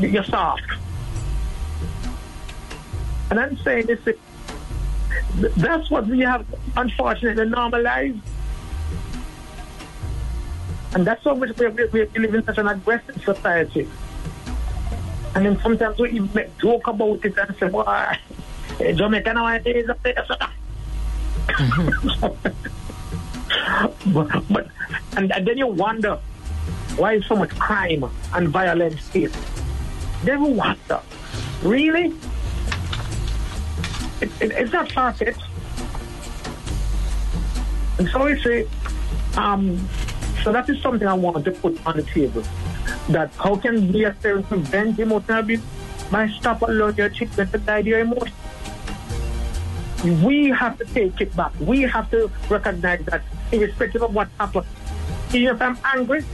[0.00, 0.64] you're soft.
[3.30, 4.00] And I'm saying this,
[5.58, 8.18] that's what we have unfortunately normalized.
[10.94, 13.86] And that's why we, we, we live in such an aggressive society.
[15.38, 18.18] And then sometimes we even make joke about it and say, boy,
[18.80, 20.16] Jamaica nowadays is a place.
[24.12, 24.66] but, but
[25.16, 26.18] and, and then you wonder
[26.96, 29.30] why is so much crime and violence here?
[30.24, 31.00] Then you wonder,
[31.62, 32.06] really?
[34.20, 35.40] It, it, it's not far fetched.
[38.00, 38.66] And so we say,
[39.36, 39.88] um,
[40.42, 42.42] so that is something I wanted to put on the table.
[43.08, 45.62] That how can we as parents prevent emotional abuse
[46.10, 48.36] by stop allowing your children to guide your emotions?
[50.22, 51.52] We have to take it back.
[51.58, 54.66] We have to recognize that irrespective of what happens,
[55.32, 56.24] even if I'm angry,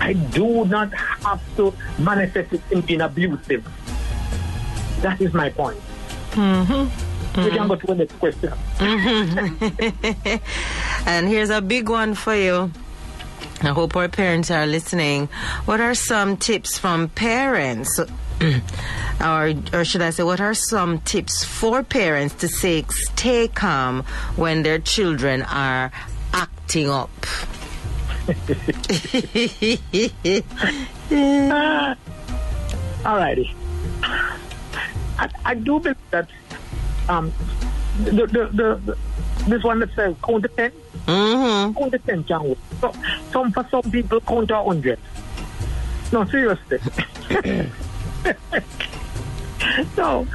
[0.00, 3.62] I do not have to manifest it in being abusive.
[5.00, 5.80] That is my point.
[6.32, 7.42] Mm-hmm.
[7.44, 8.52] We can go to the next question.
[11.06, 12.70] and here's a big one for you.
[13.62, 15.28] I hope our parents are listening.
[15.64, 18.00] What are some tips from parents?
[19.20, 24.02] or, or should I say, what are some tips for parents to say, stay calm
[24.36, 25.92] when their children are
[26.32, 27.10] acting up?
[28.28, 28.34] Uh,
[33.04, 33.54] all righty.
[34.02, 36.28] I, I do believe that
[37.08, 37.32] um,
[37.98, 38.98] the, the, the,
[39.48, 40.72] this one that says count to 10,
[41.06, 41.78] Mm-hmm.
[41.78, 42.58] count to 10 can work.
[42.80, 42.92] So,
[43.32, 44.98] some, for some people, count to 100.
[46.12, 46.78] No, seriously.
[49.96, 50.26] no,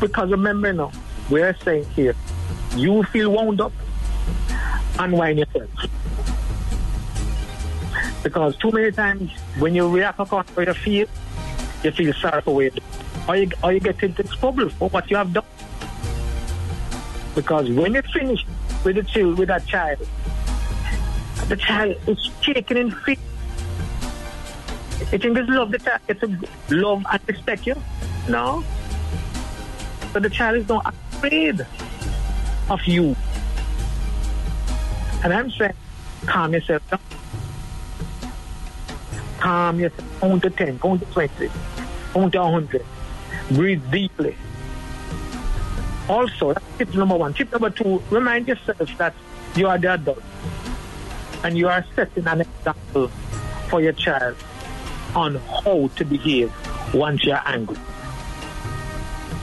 [0.00, 0.92] because remember now,
[1.30, 2.14] we're saying here,
[2.76, 3.72] you feel wound up,
[4.98, 5.70] unwind yourself.
[8.22, 11.06] Because too many times when you react according to your feel,
[11.82, 12.70] you feel sorry for do.
[13.28, 15.44] Or you, or you get into trouble for what you have done.
[17.34, 18.44] Because when you finish
[18.84, 19.98] with the child, with that child,
[21.48, 23.16] the child is shaking in fear.
[25.12, 26.38] You think it's love the child, it's a
[26.74, 27.74] love and respect you?
[28.28, 28.64] No.
[30.12, 31.66] So the child is not afraid
[32.70, 33.16] of you.
[35.24, 35.74] And I'm saying,
[36.26, 37.00] calm yourself down.
[39.40, 40.20] Calm yourself.
[40.20, 41.50] Count to 10, count to 20,
[42.12, 42.84] count to 100.
[43.50, 44.36] Breathe deeply.
[46.08, 47.32] Also, that's tip number one.
[47.32, 49.14] Tip number two, remind yourself that
[49.56, 50.22] you are the adult
[51.44, 53.08] and you are setting an example
[53.68, 54.36] for your child
[55.14, 56.52] on how to behave
[56.94, 57.78] once you're angry.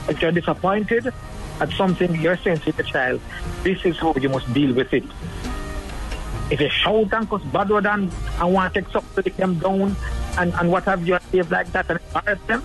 [0.08, 1.12] If you're disappointed
[1.60, 3.20] at something, you're saying to the child,
[3.62, 5.04] this is how you must deal with it.
[6.50, 9.96] If you shout and cuss bad word and, want to take something them down
[10.38, 12.62] and, and what have you, behave like that and embarrass them,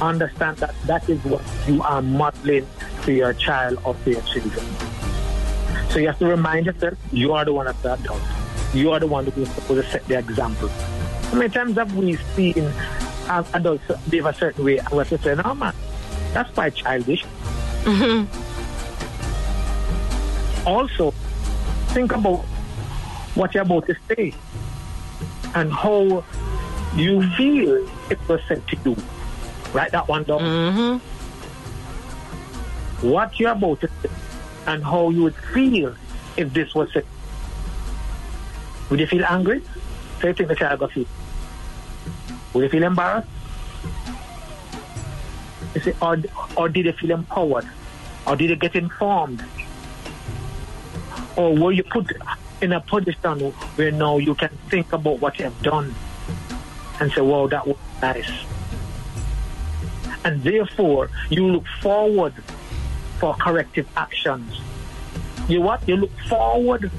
[0.00, 2.66] understand that that is what you are modeling
[3.02, 4.64] to your child or to your children.
[5.90, 8.22] So you have to remind yourself, you are the one that's the adult.
[8.74, 10.68] You are the one who is supposed to set the example.
[10.68, 12.64] How many times have we seen
[13.28, 15.74] uh, adults behave a certain way and we have to say, no man,
[16.32, 17.24] that's quite childish.
[20.66, 21.12] Also,
[21.88, 22.40] think about
[23.34, 24.34] what you're about to say
[25.54, 26.22] and how
[26.94, 28.96] you feel it was said to you.
[29.72, 30.40] Write that one down.
[30.40, 30.98] Mm-hmm.
[33.08, 34.10] What you're about to say
[34.66, 35.94] and how you would feel
[36.36, 37.06] if this was said.
[38.90, 39.62] Would you feel angry?
[40.20, 41.06] So you think the child got feel.
[42.54, 43.28] Would you feel embarrassed?
[45.74, 46.18] You see, or,
[46.56, 47.68] or did you feel empowered?
[48.26, 49.44] Or did you get informed?
[51.36, 52.10] Or were you put
[52.60, 55.94] in a position where now you can think about what you have done
[57.00, 58.28] and say, wow, that was nice.
[60.28, 62.34] And therefore, you look forward
[63.18, 64.60] for corrective actions.
[65.48, 65.88] You what?
[65.88, 66.90] You look forward.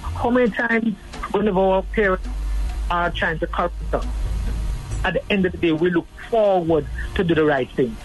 [0.00, 0.94] How many times
[1.32, 2.28] whenever our parents
[2.88, 4.06] are trying to correct us,
[5.02, 7.96] at the end of the day, we look forward to do the right thing.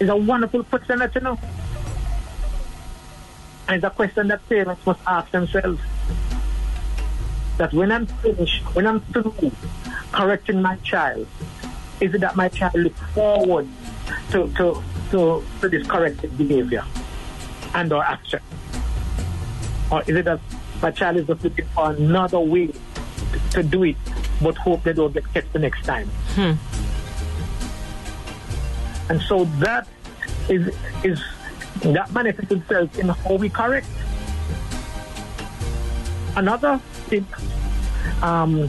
[0.00, 1.38] It's a wonderful question that you know.
[3.68, 5.82] And it's a question that parents must ask themselves.
[7.58, 9.34] That when I'm finished, when I'm through
[10.12, 11.26] correcting my child,
[12.00, 13.68] is it that my child looks forward
[14.30, 16.84] to, to, to, to this corrected behavior
[17.74, 18.40] and or action?
[19.90, 20.40] Or is it that
[20.82, 22.70] my child is just looking for another way
[23.50, 23.96] to do it,
[24.42, 26.08] but hope they don't get catch the next time?
[29.08, 29.88] And so that
[30.48, 31.20] is is
[31.82, 33.86] that manifests itself in how we correct.
[36.36, 36.78] Another
[37.08, 37.26] thing,
[38.22, 38.68] um,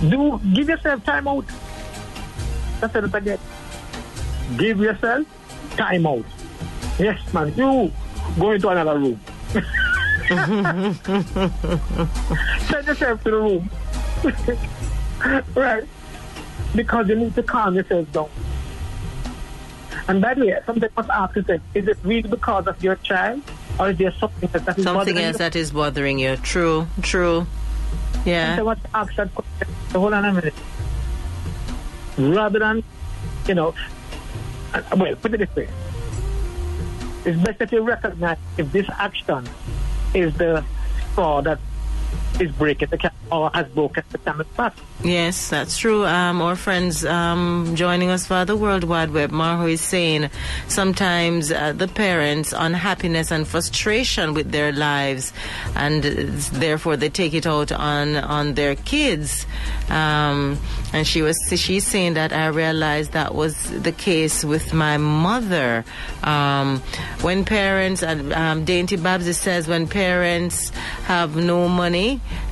[0.00, 1.44] do give yourself time out.
[2.80, 3.40] That's what I get.
[4.56, 5.26] Give yourself
[5.76, 6.24] time out.
[6.98, 7.52] Yes, man.
[7.56, 7.90] You
[8.38, 9.20] go into another room.
[12.68, 13.70] Send yourself to the room.
[15.54, 15.84] right.
[16.74, 18.28] Because you need to calm yourself down.
[20.08, 23.42] And by the way, something must ask yourself, is it really because of your child?
[23.78, 25.38] Or is there something else that is Something bothering else you?
[25.38, 26.36] that is bothering you.
[26.36, 27.46] True, true.
[28.24, 28.60] So Yeah.
[28.62, 29.74] what ask that question?
[29.92, 30.54] Hold on a minute.
[32.18, 32.82] Rather than,
[33.46, 33.74] you know,
[34.74, 35.68] uh, well, put it this way.
[37.24, 39.48] It's better you recognize if this action
[40.14, 40.64] is the
[41.12, 41.58] straw that
[42.40, 44.74] is breaking the cam or has broken the camel's back.
[45.02, 46.04] Yes, that's true.
[46.04, 50.30] Um, our friends um, joining us via the World Wide Web, Marho is saying
[50.68, 55.32] sometimes uh, the parents' unhappiness and frustration with their lives,
[55.74, 59.46] and therefore they take it out on on their kids.
[59.88, 60.58] Um,
[60.92, 65.84] and she was she's saying that I realized that was the case with my mother.
[66.22, 66.80] Um,
[67.20, 70.70] when parents, and um, Dainty Babsy says, when parents
[71.04, 71.95] have no money,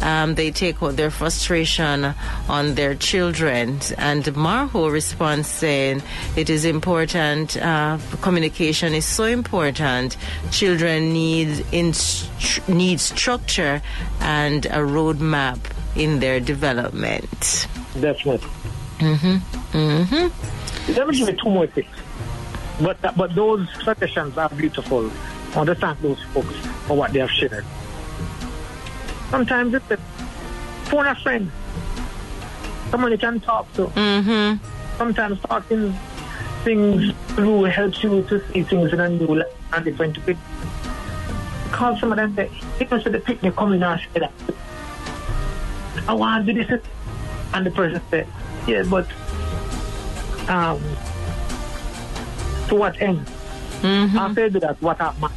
[0.01, 2.15] um, they take out their frustration
[2.49, 3.81] on their children.
[3.99, 6.03] And Marho responds saying,
[6.37, 10.17] it is important, uh, communication is so important.
[10.51, 13.83] Children need, instru- need structure
[14.21, 15.59] and a roadmap
[15.97, 17.69] in their development.
[18.01, 18.51] Definitely.
[18.99, 19.37] Mm-hmm.
[19.77, 20.93] Mm-hmm.
[20.93, 21.89] Let me give you two more things.
[22.81, 25.11] But but those suggestions are beautiful.
[25.55, 27.65] I want those folks for what they have shared.
[29.31, 29.97] Sometimes it's a
[30.87, 31.51] phone a friend.
[32.91, 33.87] Someone you can talk to.
[33.87, 34.97] Mm-hmm.
[34.97, 35.95] Sometimes talking
[36.63, 40.37] things through helps you to see things in a new and different way.
[41.73, 44.33] Call some of them say, you know, the picnic coming and say that.
[46.07, 46.83] I want to do this.
[47.53, 48.27] And the person said,
[48.67, 49.07] yeah, but
[50.49, 50.81] um,
[52.69, 53.27] to what end?
[53.83, 55.33] After I do that, what happened?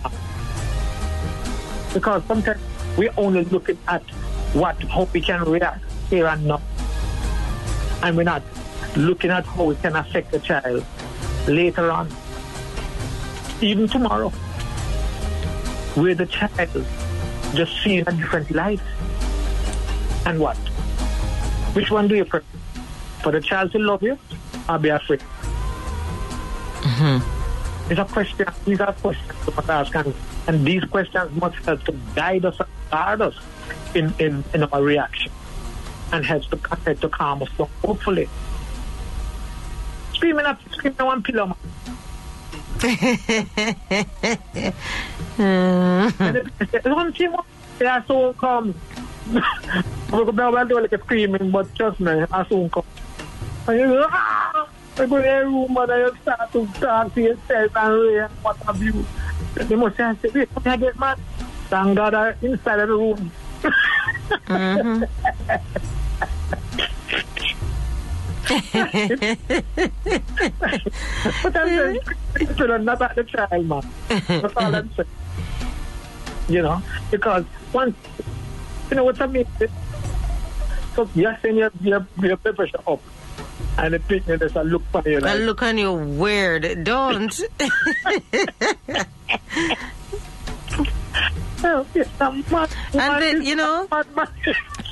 [1.93, 2.61] Because sometimes
[2.97, 4.01] we're only looking at
[4.53, 6.61] what, how we can react here and now.
[8.01, 8.41] And we're not
[8.95, 10.83] looking at how it can affect the child
[11.47, 12.09] later on.
[13.61, 14.29] Even tomorrow.
[15.95, 16.85] Where the child
[17.53, 18.81] just seeing a different life.
[20.25, 20.57] And what?
[21.73, 22.45] Which one do you prefer?
[23.21, 24.17] For the child to love you
[24.69, 25.19] or be afraid?
[26.81, 27.36] Mm-hmm.
[27.89, 28.45] It's a question.
[28.65, 30.13] These are questions to must ask, and,
[30.47, 33.35] and these questions must help to guide us, and guard us
[33.95, 35.31] in, in, in our reaction,
[36.11, 37.69] and helps to help to calm us down.
[37.85, 38.27] Hopefully,
[40.13, 41.47] screaming up, screaming one pillow.
[46.83, 47.33] one thing.
[47.79, 48.73] Are so calm.
[49.31, 49.41] We
[50.11, 52.83] could never do like a screaming, but trust me, I soon come.
[53.67, 54.67] Ah!
[54.99, 58.81] And you a room and I start to talk to yourself and read what have
[58.81, 59.05] you.
[59.53, 61.19] They must say, wait, can I get mad?
[61.69, 63.31] Thank God I'm inside of the room.
[71.43, 71.99] but I'm saying,
[72.55, 73.83] children, not at the child, man.
[74.07, 75.09] That's all I'm saying.
[76.49, 76.81] You know,
[77.11, 77.95] because once,
[78.89, 79.45] you know what I mean?
[80.95, 83.01] So you're saying your, your, your blood up,
[83.77, 85.17] and the picnic just a look for you.
[85.17, 86.83] And Like, look on you weird.
[86.83, 87.39] Don't.
[91.63, 91.85] oh,
[92.19, 94.29] mad, mad, then, you know- mad, mad.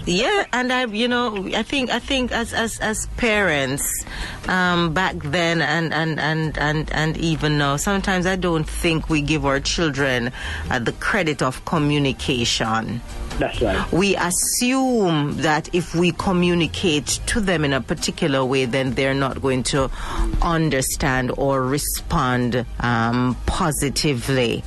[0.07, 4.05] Yeah, and I, you know, I think, I think as as as parents,
[4.47, 9.21] um, back then and and and and and even now, sometimes I don't think we
[9.23, 10.31] give our children
[10.69, 13.01] uh, the credit of communication.
[13.39, 13.91] That's right.
[13.91, 19.41] We assume that if we communicate to them in a particular way, then they're not
[19.41, 19.91] going to
[20.41, 24.63] understand or respond um, positively.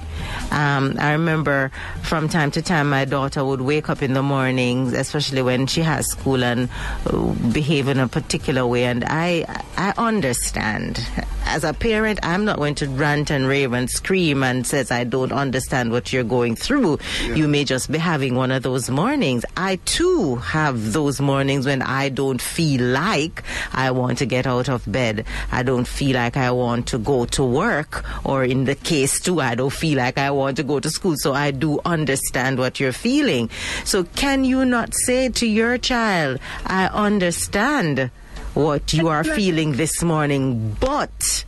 [0.51, 1.71] Um, I remember
[2.03, 5.83] from time to time my daughter would wake up in the mornings, especially when she
[5.83, 6.69] has school, and
[7.07, 8.85] uh, behave in a particular way.
[8.85, 9.45] And I,
[9.77, 11.05] I understand.
[11.45, 15.05] As a parent, I'm not going to rant and rave and scream and says I
[15.05, 16.99] don't understand what you're going through.
[17.25, 19.45] You may just be having one of those mornings.
[19.57, 23.43] I too have those mornings when I don't feel like
[23.73, 25.25] I want to get out of bed.
[25.53, 29.41] I don't feel like I want to go to work, or in the case too,
[29.41, 31.17] I don't feel like I want to go to school.
[31.19, 33.51] So I do understand what you're feeling.
[33.85, 38.11] So can you not say to your child, I understand
[38.55, 41.45] what you are feeling this morning, but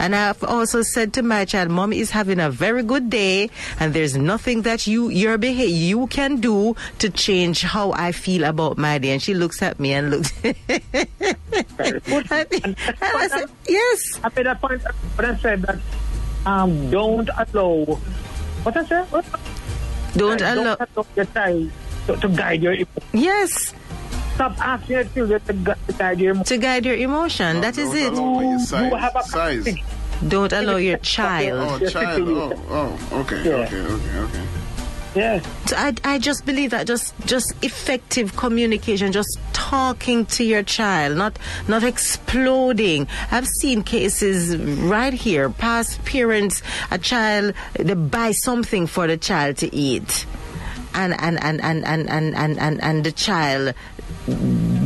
[0.00, 3.92] and I've also said to my child, Mom is having a very good day, and
[3.92, 8.78] there's nothing that you your behavior you can do to change how I feel about
[8.78, 9.10] my day.
[9.10, 10.30] And she looks at me and looks.
[10.40, 12.32] Very good.
[12.64, 14.20] and I said, yes.
[14.24, 14.80] I made a point
[15.16, 15.78] when I said that
[16.46, 17.84] um, don't allow.
[18.62, 19.04] What I said?
[19.12, 19.24] What?
[20.16, 20.76] Don't Don't allow.
[20.76, 21.70] allow your child
[22.06, 23.12] to, to guide your emotions.
[23.12, 23.74] Yes,
[24.34, 26.48] Stop asking your children to, gu- to guide your emotions.
[26.48, 27.60] to guide your emotion.
[27.60, 28.12] That is it.
[28.12, 29.68] allow your You have a size.
[30.26, 31.60] Don't allow your child.
[31.60, 32.28] Oh, Yes, child.
[32.28, 33.64] it Oh, oh, okay, Yeah.
[33.68, 34.44] okay, okay, okay.
[35.66, 41.16] So I, I just believe that just just effective communication, just talking to your child,
[41.16, 41.38] not
[41.68, 43.08] not exploding.
[43.30, 45.50] I've seen cases right here.
[45.50, 50.26] Past parents, a child they buy something for the child to eat,
[50.94, 53.74] and and and and and and, and, and the child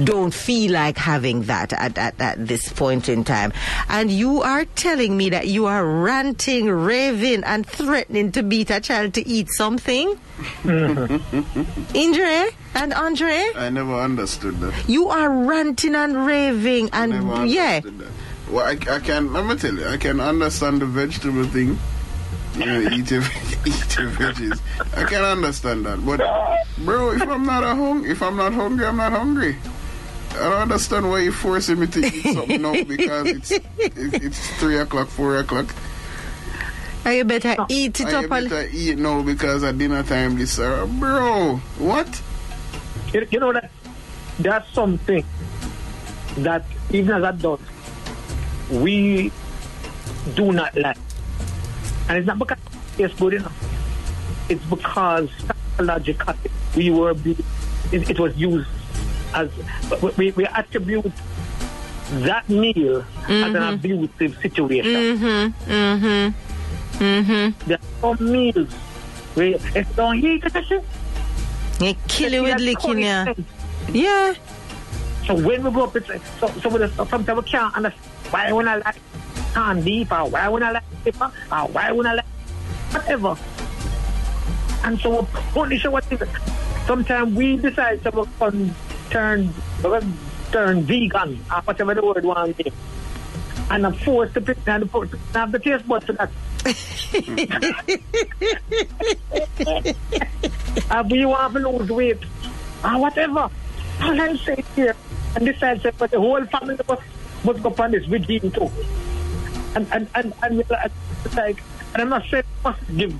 [0.05, 3.53] don't feel like having that at, at, at this point in time.
[3.88, 8.80] And you are telling me that you are ranting, raving, and threatening to beat a
[8.80, 10.18] child to eat something?
[10.64, 14.88] Indre and Andre, I never understood that.
[14.88, 17.80] you are ranting and raving, and yeah.
[18.51, 21.78] Well, I, I can, let me tell you, I can understand the vegetable thing.
[22.57, 23.23] You know, eat your,
[23.67, 24.61] eat your veggies.
[24.97, 26.05] I can understand that.
[26.05, 26.21] But,
[26.85, 29.57] bro, if I'm not a hung, if I'm not hungry, I'm not hungry.
[30.33, 34.51] I don't understand why you're forcing me to eat something now because it's it, it's
[34.59, 35.73] three o'clock, four o'clock.
[37.07, 38.25] Or you better eat it I up.
[38.25, 41.57] a- better eat now because at dinner time this uh, bro.
[41.79, 42.21] What?
[43.13, 43.71] You, you know that
[44.41, 45.25] that's something
[46.39, 47.63] that even as adults
[48.71, 49.31] we
[50.35, 50.97] do not like,
[52.09, 52.59] and it's not because
[52.99, 54.51] it's good enough.
[54.51, 57.15] It's because psychologically we were
[57.93, 58.69] it, it was used
[59.35, 59.51] as
[60.17, 61.13] we, we attribute
[62.11, 65.19] that meal as an abusive situation.
[65.19, 66.31] Mm-hmm.
[67.03, 67.69] Mm-hmm.
[67.69, 68.73] There are some meals
[69.35, 70.85] where if don't eat it,
[71.79, 73.35] They kill you with licking ya.
[73.91, 74.35] Yeah.
[75.27, 78.69] So when we go up, it's like, so, so sometimes we can't understand why when
[78.69, 82.27] I like beef or why when I like pepper or why when I like
[82.91, 83.37] whatever.
[84.85, 86.21] And so we punish what is
[86.87, 88.29] Sometimes we decide to
[89.11, 89.53] turn,
[90.53, 92.71] turn vegan or whatever the word want to.
[93.71, 96.31] And I'm forced to pick and I'm forced to have the taste buds for that.
[100.91, 102.19] uh, we want to lose weight
[102.85, 103.49] or whatever.
[104.03, 104.95] All I'm saying here,
[105.37, 107.03] and decide that but the whole family must,
[107.45, 108.71] must go on this regime too.
[109.75, 110.62] And and and, and
[111.37, 111.62] like,
[111.95, 113.14] and I'm not saying we must give,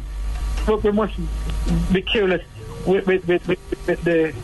[0.67, 1.15] but we must
[1.93, 2.43] be careless
[2.87, 4.35] with with, with, with, with the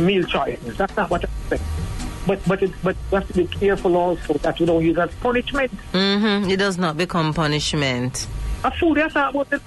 [0.00, 0.76] meal choices.
[0.76, 1.62] That's not what I'm saying.
[2.26, 5.14] But but it, but we have to be careful also that we don't use as
[5.16, 5.72] punishment.
[5.92, 6.50] Mm-hmm.
[6.50, 8.26] It does not become punishment.
[8.64, 9.60] A food that's not it.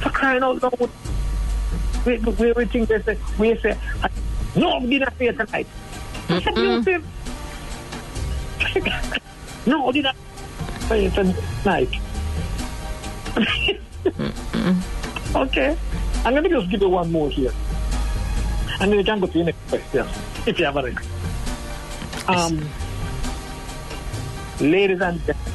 [0.00, 0.90] For crying out loud.
[2.06, 3.78] We, we, we think they say, we say,
[4.56, 5.68] no dinner here tonight.
[6.26, 7.04] That's abusive.
[9.66, 10.12] no dinner
[10.88, 11.88] here tonight.
[15.34, 15.76] okay.
[16.24, 17.52] I'm going to just give you one more here.
[18.80, 20.06] And then we can go to the next question,
[20.46, 20.94] if you have a.
[22.28, 22.68] Um,
[24.60, 25.52] ladies and gentlemen,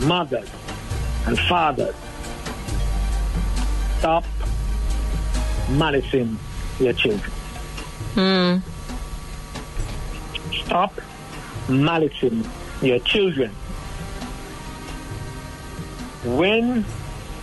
[0.00, 0.48] mothers
[1.26, 1.94] and fathers,
[3.98, 4.24] stop
[5.70, 6.38] malicing
[6.78, 7.32] your children.
[8.14, 8.62] Mm.
[10.64, 11.00] Stop
[11.68, 12.44] malicing
[12.82, 13.50] your children.
[16.24, 16.84] When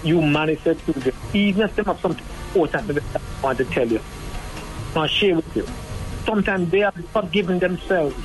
[0.04, 3.02] you malice to children, even if they have something important they
[3.44, 4.00] want to tell you,
[4.96, 5.68] or share with you,
[6.26, 8.16] sometimes they are forgiving themselves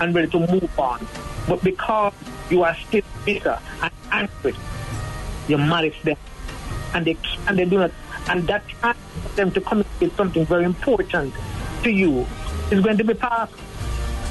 [0.00, 1.06] and ready to move on.
[1.46, 2.14] But because
[2.50, 4.54] you are still bitter and angry,
[5.46, 6.16] you malice them.
[6.94, 7.90] And they and they do not
[8.28, 11.34] and that time for them to communicate something very important
[11.82, 12.26] to you
[12.70, 13.54] is going to be passed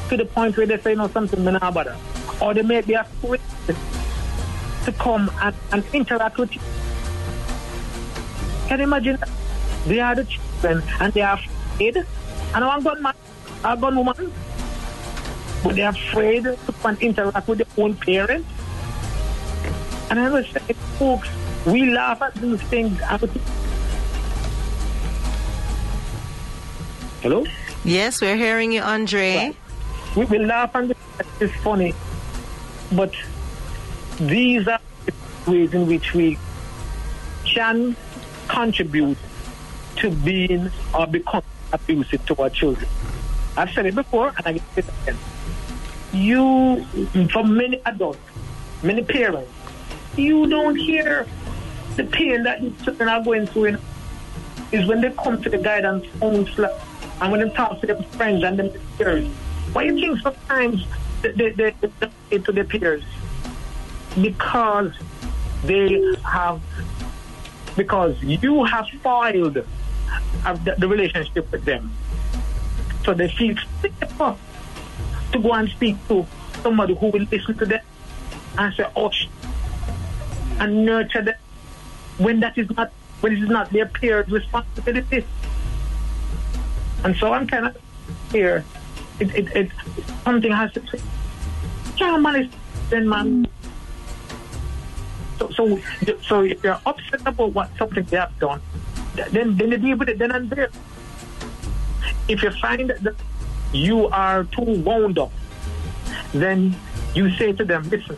[0.09, 1.95] to the point where they say, no, something not bother.
[2.41, 3.41] Or they may be afraid
[4.87, 6.61] to come and, and interact with you.
[8.67, 9.17] Can you imagine?
[9.85, 11.97] They are the children and they are afraid.
[12.55, 13.13] And one gunman,
[13.65, 14.31] a gun woman,
[15.63, 18.47] but they're afraid to come and interact with their own parents.
[20.09, 21.27] And I was saying, folks,
[21.65, 22.97] we laugh at these things.
[27.21, 27.45] Hello?
[27.83, 29.53] Yes, we're hearing you, Andre.
[30.15, 30.95] we, we laugh and
[31.41, 31.93] it's funny,
[32.93, 33.13] but
[34.19, 34.79] these are
[35.45, 36.37] ways in which we
[37.45, 37.95] can
[38.47, 39.17] contribute
[39.97, 41.43] to being or become
[41.73, 42.87] abusive to our children.
[43.55, 45.17] I've said it before and I can say it again.
[46.13, 48.19] You, for many adults,
[48.83, 49.51] many parents,
[50.15, 51.27] you don't hear
[51.95, 53.77] the pain that these children are going through.
[54.71, 56.77] Is when they come to the guidance counselor
[57.21, 59.25] and when they talk to their friends and their peers.
[59.71, 60.85] Why do you think sometimes
[61.21, 61.89] they, they, they,
[62.29, 63.03] they to their peers?
[64.21, 64.93] Because
[65.63, 66.61] they have,
[67.75, 71.91] because you have foiled the, the relationship with them.
[73.03, 74.35] So they feel safer
[75.31, 76.25] to go and speak to
[76.61, 77.81] somebody who will listen to them
[78.57, 79.11] and say, oh,
[80.59, 81.35] and nurture them
[82.17, 82.91] when that is not
[83.21, 85.25] when it is not their peers' responsibility.
[87.03, 87.77] And so I'm kind of
[88.31, 88.63] here.
[89.19, 89.71] It, it, it
[90.23, 90.81] something has to.
[91.97, 92.49] Yeah, man,
[92.89, 93.47] then man.
[95.39, 95.79] So, so,
[96.23, 98.61] so if you're upset about what something they have done,
[99.31, 100.69] then then you deal with it then and there.
[102.27, 103.15] If you find that
[103.73, 105.31] you are too wound up,
[106.33, 106.75] then
[107.13, 108.17] you say to them, listen,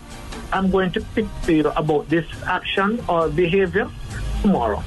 [0.52, 3.90] I'm going to speak to you about this action or behavior
[4.42, 4.84] tomorrow.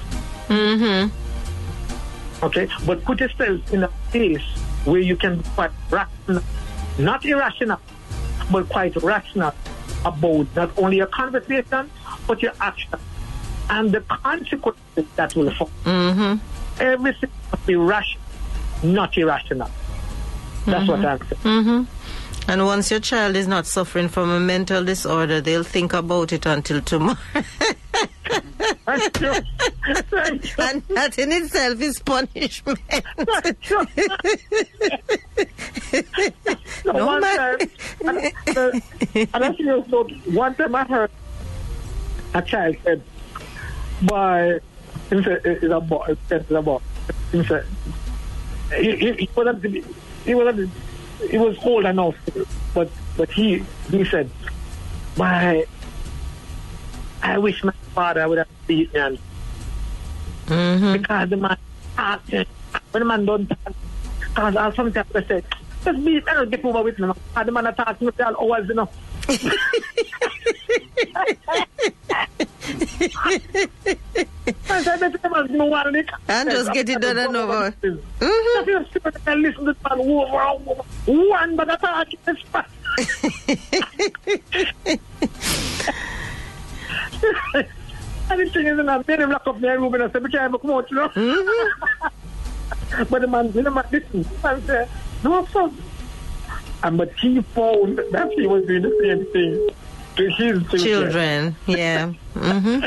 [0.49, 2.45] Mm-hmm.
[2.45, 2.69] Okay?
[2.85, 4.43] But put yourself in a place
[4.85, 6.43] where you can be quite rational,
[6.99, 7.81] not irrational,
[8.51, 9.55] but quite rational
[10.05, 11.91] about not only your conversation,
[12.27, 12.91] but your action
[13.71, 15.71] and the consequences that will follow.
[15.85, 16.83] Mm-hmm.
[16.83, 18.23] Everything must be rational,
[18.83, 19.71] not irrational.
[20.67, 21.43] That's what I'm saying.
[21.43, 21.83] Mm-hmm.
[22.51, 26.45] And once your child is not suffering from a mental disorder, they'll think about it
[26.45, 27.17] until tomorrow.
[28.85, 29.33] Thank you.
[30.11, 30.65] Thank you.
[30.65, 32.81] and that in itself is punishment.
[36.85, 37.69] No, No one man- time,
[38.07, 38.19] and,
[38.57, 38.81] uh,
[39.35, 40.05] and I feel so.
[40.33, 41.11] One time I heard
[42.35, 43.03] a child said,
[44.03, 44.61] "Boy,
[45.11, 46.05] he said eh, eh, it's a boy.
[46.09, 46.81] Eh, it's a boy."
[47.31, 47.67] He said,
[48.77, 49.85] "He, he, he wasn't.
[50.25, 50.71] He wasn't.
[51.31, 52.17] He was old enough,
[52.75, 54.31] but but he he said,
[55.17, 55.67] "Boy,
[57.23, 59.19] I wish my father would have beat me." And
[60.47, 60.93] mm-hmm.
[60.93, 61.57] because the man
[61.97, 62.47] talk, when
[62.93, 63.75] the man don't talk,
[64.21, 65.43] because I uh, sometimes I say,
[65.85, 67.11] just be, I don't get over with me.
[67.37, 68.89] And the man attack me for all hours, you know.
[74.71, 77.71] I said, "Let the man know one lick." And just get it done and over.
[77.83, 78.01] Mhm.
[78.21, 79.17] I feel stupid.
[79.27, 80.83] I listen to man over and over.
[81.07, 82.71] One but attack is fast.
[88.31, 90.61] And the thing is, I made him lock up room and I said, we can't
[90.61, 91.09] come out, you know.
[93.11, 94.25] but the man, man listened.
[94.25, 94.89] The man said,
[95.23, 95.77] no, son.
[96.83, 99.69] And but he found that he was doing the same thing
[100.17, 100.83] to his children.
[100.83, 102.13] Children, yeah.
[102.35, 102.87] Mm-hmm.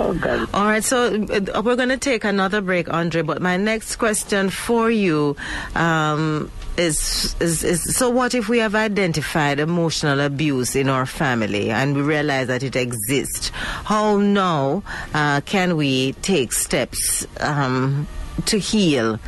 [0.00, 0.48] Oh, God.
[0.54, 3.22] All right, so uh, we're going to take another break, Andre.
[3.22, 5.36] But my next question for you
[5.74, 11.70] um, is, is is so what if we have identified emotional abuse in our family
[11.70, 13.50] and we realize that it exists?
[13.50, 14.84] How now
[15.14, 18.06] uh, can we take steps um,
[18.46, 19.18] to heal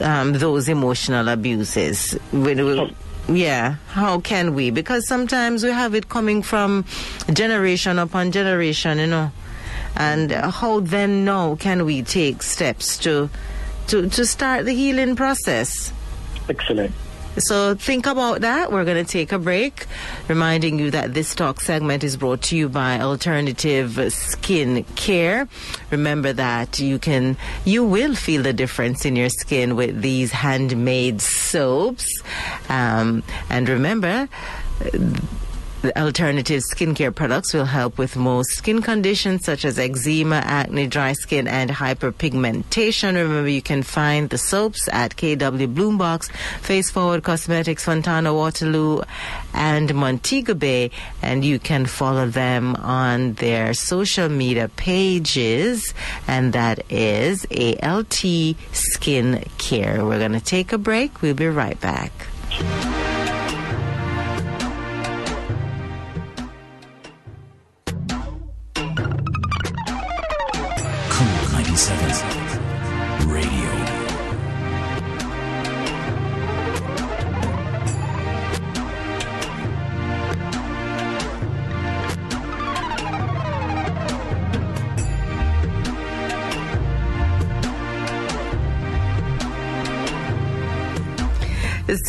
[0.00, 2.12] um, those emotional abuses?
[2.32, 2.94] When we-
[3.28, 4.70] yeah, how can we?
[4.70, 6.84] Because sometimes we have it coming from
[7.32, 9.30] generation upon generation, you know.
[9.96, 13.28] And how then now can we take steps to
[13.88, 15.92] to to start the healing process?
[16.48, 16.92] Excellent.
[17.38, 18.72] So think about that.
[18.72, 19.86] We're going to take a break,
[20.28, 25.48] reminding you that this talk segment is brought to you by Alternative Skin Care.
[25.90, 31.20] Remember that you can, you will feel the difference in your skin with these handmade
[31.20, 32.22] soaps.
[32.68, 34.28] Um, and remember,
[35.82, 41.14] The alternative skincare products will help with most skin conditions such as eczema, acne, dry
[41.14, 43.14] skin, and hyperpigmentation.
[43.14, 49.00] Remember, you can find the soaps at KW Bloombox, Face Forward Cosmetics, Fontana Waterloo,
[49.54, 50.90] and Montego Bay.
[51.22, 55.94] And you can follow them on their social media pages,
[56.28, 57.46] and that is
[57.82, 58.22] ALT
[58.72, 60.04] Skin Care.
[60.04, 61.22] We're going to take a break.
[61.22, 62.12] We'll be right back.
[71.70, 73.59] Cool 97 Radio.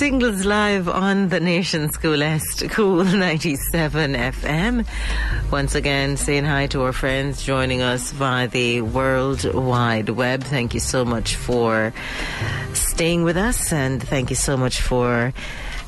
[0.01, 4.87] The singles live on the Nation School Est Cool 97 FM.
[5.51, 10.43] Once again, saying hi to our friends joining us via the World Wide Web.
[10.43, 11.93] Thank you so much for
[12.73, 15.35] staying with us and thank you so much for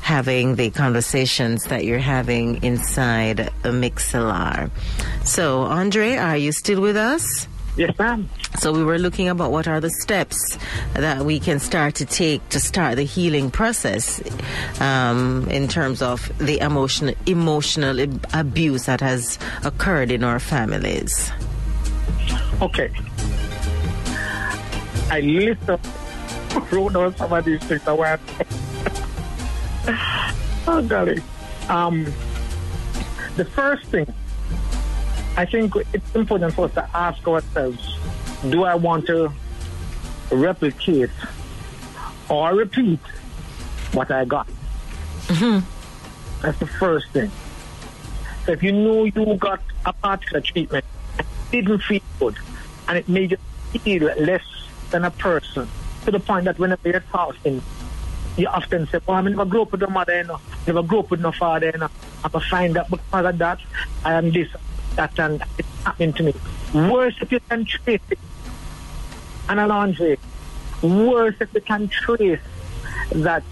[0.00, 4.70] having the conversations that you're having inside a Mixlr.
[5.24, 7.48] So, Andre, are you still with us?
[7.76, 8.28] Yes, ma'am.
[8.58, 10.58] So we were looking about what are the steps
[10.92, 14.22] that we can start to take to start the healing process
[14.80, 17.98] um, in terms of the emotional emotional
[18.32, 21.32] abuse that has occurred in our families.
[22.62, 22.90] Okay.
[25.10, 25.78] I listen,
[26.70, 27.86] wrote down some of these things.
[27.86, 28.20] I went,
[30.68, 31.20] oh, golly.
[31.68, 32.04] Um,
[33.36, 34.12] the first thing,
[35.36, 37.98] I think it's important for us to ask ourselves
[38.50, 39.32] do I want to
[40.30, 41.10] replicate
[42.28, 43.00] or repeat
[43.92, 44.46] what I got?
[45.26, 46.42] Mm-hmm.
[46.42, 47.30] That's the first thing.
[48.44, 50.84] So if you know you got a particular treatment,
[51.18, 52.36] and it didn't feel good,
[52.88, 53.38] and it made
[53.72, 54.44] you feel less
[54.90, 55.66] than a person,
[56.04, 57.62] to the point that whenever you're fasting,
[58.36, 60.40] you often say, "Oh, I'm never grew up with no mother, you know.
[60.66, 61.88] never grew up with no father, you know.
[62.22, 63.60] I'm gonna find that because of that,
[64.04, 64.48] I am this,
[64.96, 66.34] that, and it's happening to me."
[66.74, 68.18] Worse if you can trace it,
[69.48, 70.18] and Alondre,
[70.82, 72.40] worse if you can trace
[73.12, 73.42] that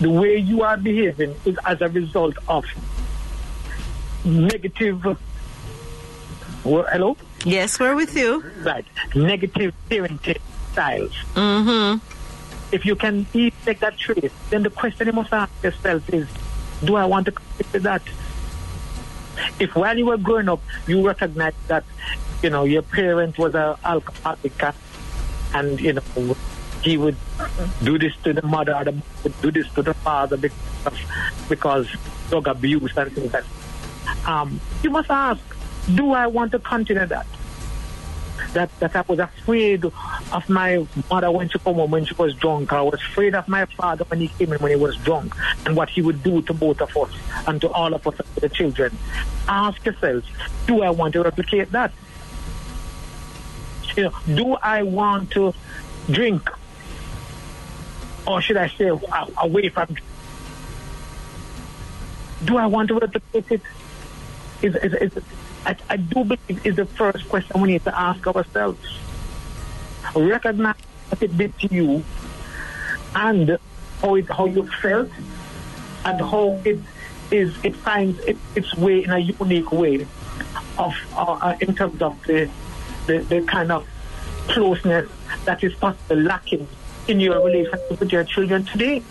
[0.00, 2.64] the way you are behaving is as a result of
[4.24, 5.04] negative.
[6.64, 8.44] Well, hello, Yes, we're with you.
[8.62, 8.84] right?
[9.14, 10.38] Negative parenting
[10.72, 11.12] styles.
[11.34, 11.98] Mm-hmm.
[12.74, 13.24] If you can
[13.64, 16.26] take that trace, then the question you must ask yourself is,
[16.84, 18.02] do I want to connect with that?
[19.58, 21.84] If while you were growing up, you recognized that,
[22.42, 24.74] you know, your parent was a alcoholic and-
[25.54, 26.36] and, you know,
[26.82, 27.16] he would
[27.82, 30.86] do this to the mother or the mother would do this to the father because,
[30.86, 30.98] of,
[31.48, 31.86] because
[32.30, 34.28] drug abuse and things like that.
[34.28, 35.40] Um, you must ask,
[35.94, 37.26] do I want to continue that?
[38.52, 42.34] That that I was afraid of my mother when she came home when she was
[42.34, 42.72] drunk.
[42.72, 45.34] I was afraid of my father when he came in when he was drunk
[45.66, 47.10] and what he would do to both of us
[47.46, 48.96] and to all of us the children.
[49.48, 50.24] Ask yourself,
[50.66, 51.92] do I want to replicate that?
[53.96, 55.52] You know, do I want to
[56.10, 56.48] drink?
[58.26, 59.96] Or should I stay away from?
[62.44, 63.62] Do I want to replicate it?
[64.60, 65.22] Is, is, is,
[65.66, 68.98] I, I do believe is the first question we need to ask ourselves.
[70.14, 70.76] Recognize
[71.08, 72.04] what it did to you
[73.14, 73.58] and
[74.00, 75.10] how it how you felt
[76.04, 76.78] and how it
[77.30, 80.06] is it finds it, its way in a unique way
[80.78, 82.48] of uh, uh, in terms of the,
[83.06, 83.86] the the kind of
[84.48, 85.10] closeness
[85.44, 86.66] that is possibly lacking
[87.08, 89.02] in your relationship with your children today.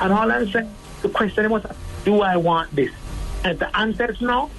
[0.00, 0.70] And all I'm saying,
[1.02, 1.64] the question was,
[2.04, 2.90] do I want this?
[3.44, 4.50] And the answer is no.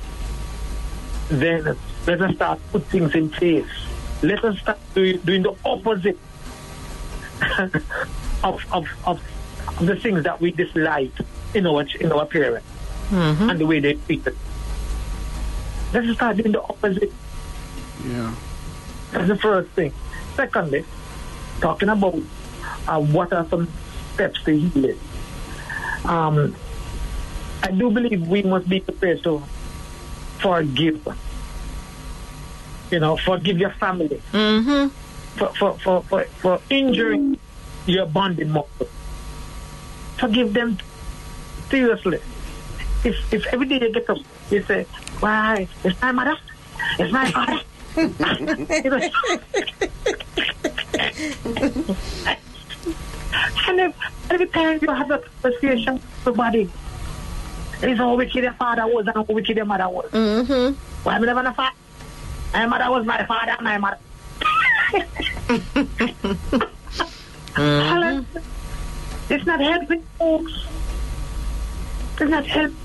[1.30, 3.66] Then let us start put things in place.
[4.22, 6.18] Let us start doing, doing the opposite
[8.44, 9.20] of, of, of,
[9.78, 11.12] of the things that we dislike
[11.54, 12.68] in our in our parents
[13.12, 14.34] and the way they treat us.
[15.94, 17.12] Let us start doing the opposite.
[18.06, 18.34] Yeah.
[19.12, 19.94] That's the first thing.
[20.36, 20.86] Secondly,
[21.62, 22.18] talking about
[22.88, 23.68] uh, what are some
[24.14, 24.98] steps to heal it.
[26.06, 26.56] Um,
[27.64, 29.42] I do believe we must be prepared to
[30.40, 31.00] forgive.
[32.92, 34.90] You know, forgive your family Mm-hmm.
[35.40, 37.40] for, for, for, for, for injuring
[37.88, 38.88] your bonding muscle.
[40.20, 40.78] Forgive them
[41.70, 42.20] seriously.
[43.04, 44.18] If if every day you get up,
[44.52, 44.86] you say,
[45.20, 46.38] Why, it's my mother,
[47.00, 47.60] it's my father.
[53.68, 53.96] And if,
[54.30, 56.70] every time you have a conversation with somebody,
[57.84, 60.10] It's how wicked your father was and how wicked your mother was.
[60.12, 61.06] Mm-hmm.
[61.06, 61.76] Well, I'm never a father.
[62.54, 63.98] My mother was my father, my mother.
[67.56, 68.26] Helen,
[69.30, 70.54] It's not helping, folks.
[72.20, 72.78] It's not helping.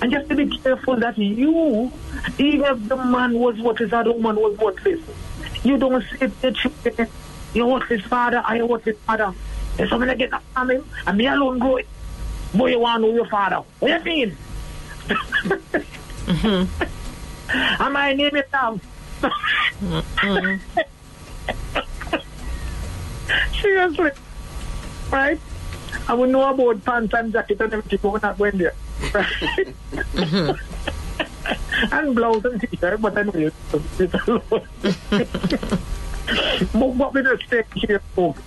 [0.00, 1.92] And just to be careful that you,
[2.38, 5.00] even if the man was worthless or the woman was worthless,
[5.62, 7.08] you don't say to the children,
[7.52, 9.34] you're worthless father, I am worthless father.
[9.78, 11.88] If somebody get that from him, and me alone grow it,
[12.54, 13.62] boy, you want to know your father.
[13.80, 14.36] What you mean?
[17.48, 18.80] And my name is Sam.
[23.60, 24.10] Seriously.
[25.10, 25.38] Right?
[26.08, 28.74] I will know about pants and jacket and everything, but we're not going there.
[29.12, 30.56] Right?
[31.92, 33.52] and blouse and t-shirt, but I know you
[33.98, 34.42] it's alone.
[36.72, 38.42] but what we just take here, folks,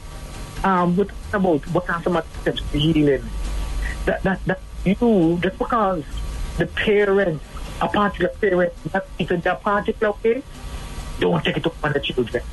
[0.63, 3.23] um, we're talking about what are some of the steps to healing.
[4.09, 6.03] That, that, that you, just because
[6.57, 7.45] the parents,
[7.79, 10.41] a particular parent, not in that particular way,
[11.19, 12.43] don't take it upon the children.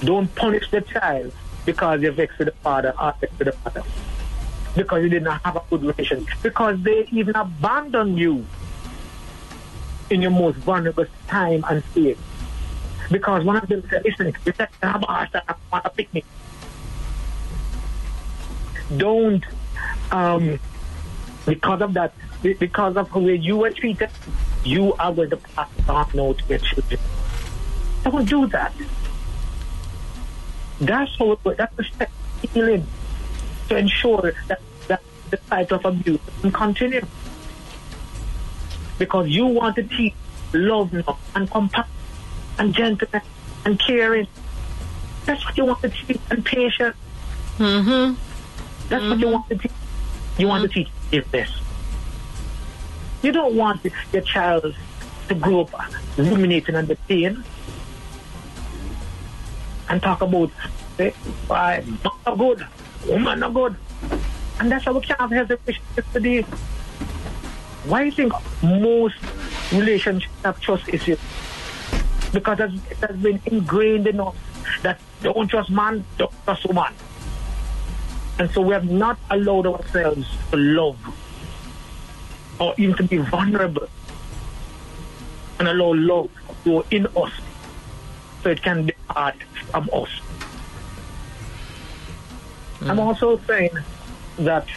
[0.00, 1.32] Don't punish the child
[1.64, 3.82] because you're vexed the father or vexed the mother.
[4.76, 6.36] Because you did not have a good relationship.
[6.42, 8.44] Because they even abandon you
[10.10, 12.18] in your most vulnerable time and state.
[13.10, 16.26] Because one of them said, listen, you said, I want a picnic.
[18.98, 19.42] Don't,
[20.10, 20.58] um,
[21.46, 24.10] because of that, because of the way you were treated,
[24.64, 27.00] you are going to pass on now to your children.
[28.04, 28.72] Don't do that.
[30.80, 31.58] That's how it works.
[31.58, 32.08] That's the
[32.48, 32.86] healing
[33.68, 37.06] to ensure that, that the cycle of abuse can continue.
[38.98, 40.14] Because you want to teach
[40.52, 41.90] love now and compassion
[42.58, 43.24] and gentleness
[43.64, 44.26] and caring.
[45.24, 46.96] That's what you want to teach and patience.
[47.58, 48.14] Mm-hmm.
[48.88, 49.72] That's what you want to teach.
[50.38, 50.68] You want uh-huh.
[50.68, 51.50] to teach forgiveness.
[53.22, 53.80] You don't want
[54.12, 54.74] your child
[55.28, 55.70] to grow up
[56.16, 57.42] ruminating on the pain
[59.88, 60.50] and talk about,
[60.96, 61.10] say,
[61.46, 62.66] why, not good,
[63.08, 63.76] woman not good.
[64.60, 66.42] And that's how we can't have relationships today.
[67.86, 68.32] Why do you think
[68.62, 69.16] most
[69.72, 71.18] relationships have trust issues?
[72.32, 74.34] Because it has been ingrained in us
[74.82, 76.92] that don't trust man, don't trust woman.
[78.38, 80.98] And so we have not allowed ourselves to love
[82.58, 83.88] or even to be vulnerable
[85.58, 87.32] and allow love to go in us
[88.42, 89.36] so it can depart
[89.70, 90.08] from us.
[92.82, 93.70] I'm also saying
[94.38, 94.68] that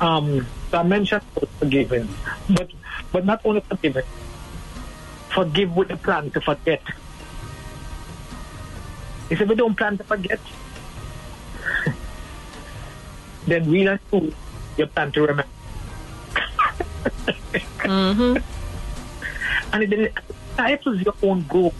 [0.00, 1.22] um, I mentioned
[1.58, 2.08] forgiving,
[2.50, 2.70] but
[3.12, 4.04] but not only forgiving,
[5.30, 6.82] forgive with the plan to forget.
[9.30, 10.40] If we don't plan to forget,
[13.46, 14.32] then we true,
[14.76, 15.50] you plan to remember.
[17.84, 18.36] Mm-hmm.
[19.72, 20.08] and it then
[20.54, 21.74] stifles your own goal.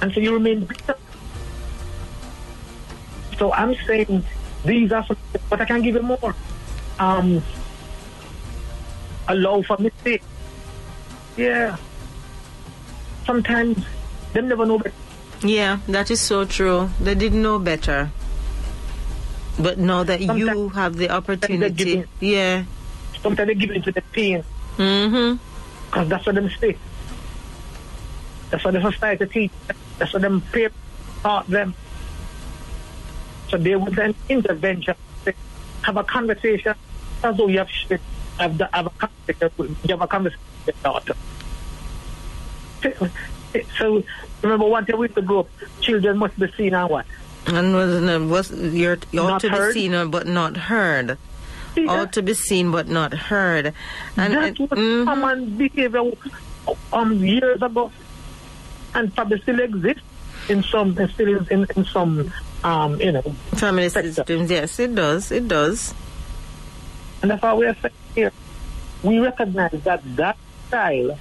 [0.00, 0.94] And so you remain bitter.
[3.36, 4.24] So I'm saying
[4.64, 5.16] these are some,
[5.48, 6.34] but I can't give you more.
[6.98, 7.42] Um,
[9.28, 10.22] allow for mistake.
[11.36, 11.76] Yeah.
[13.26, 13.84] Sometimes
[14.32, 14.94] they never know better.
[15.42, 16.90] Yeah, that is so true.
[17.00, 18.10] They didn't know better.
[19.62, 22.64] But now that you have the opportunity, yeah.
[23.22, 24.42] Sometimes they give into the pain
[24.78, 25.36] Mm-hmm.
[25.90, 26.76] because that's what them say.
[28.50, 29.52] That's what the society teach.
[29.98, 30.76] That's what them parents
[31.22, 31.74] taught them.
[33.50, 34.94] So they would then intervention,
[35.82, 36.74] have a conversation,
[37.22, 37.92] as though you have, sh-
[38.38, 41.14] have, the, have a conversation, with- you have a conversation with your daughter.
[43.78, 44.02] So
[44.42, 45.48] remember one thing with the group,
[45.80, 47.04] children must be seen and what?
[47.54, 49.74] And was, was you're, you ought Not to heard?
[49.74, 51.18] be seen but not heard.
[51.74, 53.74] See, Ought to be seen but not heard.
[54.16, 55.04] And, that was mhm.
[55.04, 56.02] common behavior
[56.92, 57.92] um, years ago,
[58.94, 60.02] and probably still exists
[60.48, 62.32] in some, still in, in some,
[62.64, 63.22] um, you know,
[63.54, 64.12] family sector.
[64.12, 65.30] systems, yes, it does.
[65.30, 65.94] It does.
[67.22, 68.32] And that's why we are saying here,
[69.02, 70.36] we recognize that that
[70.68, 71.18] style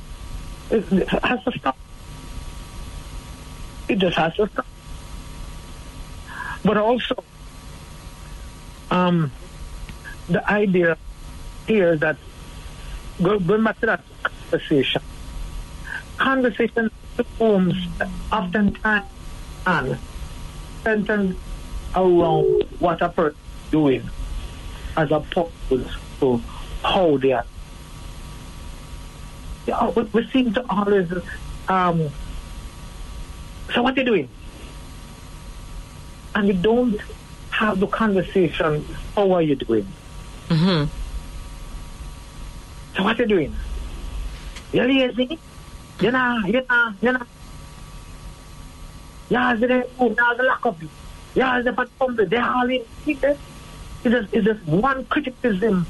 [0.71, 1.77] is, has to stop.
[3.87, 4.65] It just has to stop.
[6.69, 7.23] But also,
[8.91, 9.31] um,
[10.27, 10.99] the idea
[11.65, 12.15] here that
[13.19, 15.01] go, going back to that conversation,
[16.17, 16.91] conversation
[17.39, 17.73] forms
[18.31, 19.07] oftentimes
[19.65, 19.97] and
[20.83, 21.39] sentence
[21.95, 24.09] around what a person is doing
[24.95, 25.51] as opposed
[26.19, 26.37] to
[26.83, 27.47] how they are.
[29.65, 31.11] Yeah, we, we seem to always,
[31.67, 32.11] um,
[33.73, 34.29] so what are you doing?
[36.39, 36.97] And we don't
[37.51, 38.85] have the conversation.
[39.13, 39.85] How are you doing?
[40.47, 40.85] Mm-hmm.
[42.95, 43.55] So what are you doing?
[44.71, 45.37] You lazy?
[45.99, 47.25] You know, you know, you know.
[49.27, 50.77] Yeah, didn't move, now the lock up.
[51.35, 52.85] Yeah, they put pump They all in.
[53.05, 53.39] It's just,
[54.05, 55.85] it's just one criticism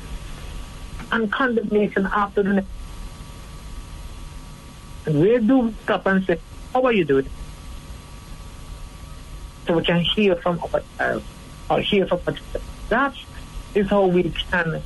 [1.12, 2.68] and condemnation after the next.
[5.06, 6.40] And where do we stop and say,
[6.74, 7.30] how are you doing?
[9.70, 11.24] So we can hear from our child
[11.70, 12.22] or hear from.
[12.90, 13.14] That
[13.76, 14.82] is how we can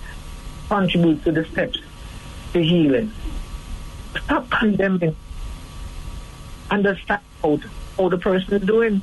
[0.67, 1.79] contribute to the steps
[2.51, 3.09] to healing.
[4.25, 5.15] Stop condemning.
[6.69, 7.61] Understand how,
[7.95, 9.01] how the person is doing.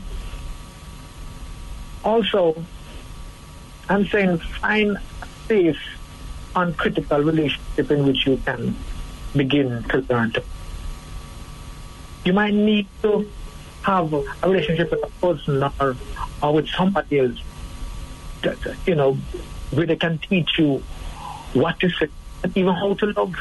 [2.05, 2.63] Also,
[3.89, 5.81] I'm saying find a safe,
[6.55, 8.77] uncritical relationship in which you can
[9.35, 10.45] begin to learn to.
[12.27, 13.31] You might need to
[13.83, 15.97] have a relationship with a person or,
[16.43, 17.39] or with somebody else
[18.43, 19.15] that, you know,
[19.71, 20.83] where they can teach you
[21.53, 22.09] what to say
[22.43, 23.35] and even how to love.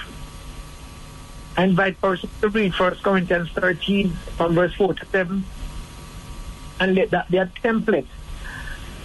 [1.58, 5.44] I invite persons to read 1 Corinthians 13 from verse 4 to 7
[6.80, 8.08] and let that be a template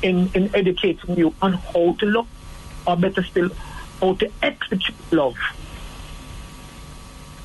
[0.02, 2.28] in, in educating you on how to love,
[2.86, 3.50] or better still,
[4.00, 5.34] how to execute love.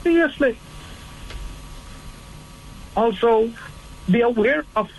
[0.03, 0.57] Seriously.
[2.95, 3.51] Also,
[4.11, 4.89] be aware of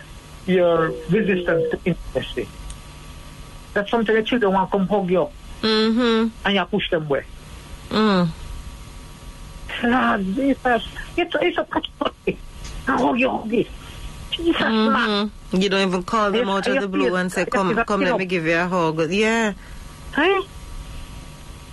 [0.45, 2.47] your resistance to intimacy.
[3.73, 5.29] That's something the children want to come hug you
[5.61, 6.27] Mm-hmm.
[6.45, 7.23] and you push them away.
[7.89, 8.29] Mm.
[9.83, 11.67] Lord Jesus, it's, it's a.
[12.87, 13.65] I hug you, hug you.
[14.31, 14.61] Jesus.
[14.61, 15.57] Mm-hmm.
[15.61, 17.75] You don't even call them Yes, out of yes, the blue yes, and say, "Come,
[17.85, 19.53] come, let me give you a hug." Yeah.
[20.15, 20.41] Hey?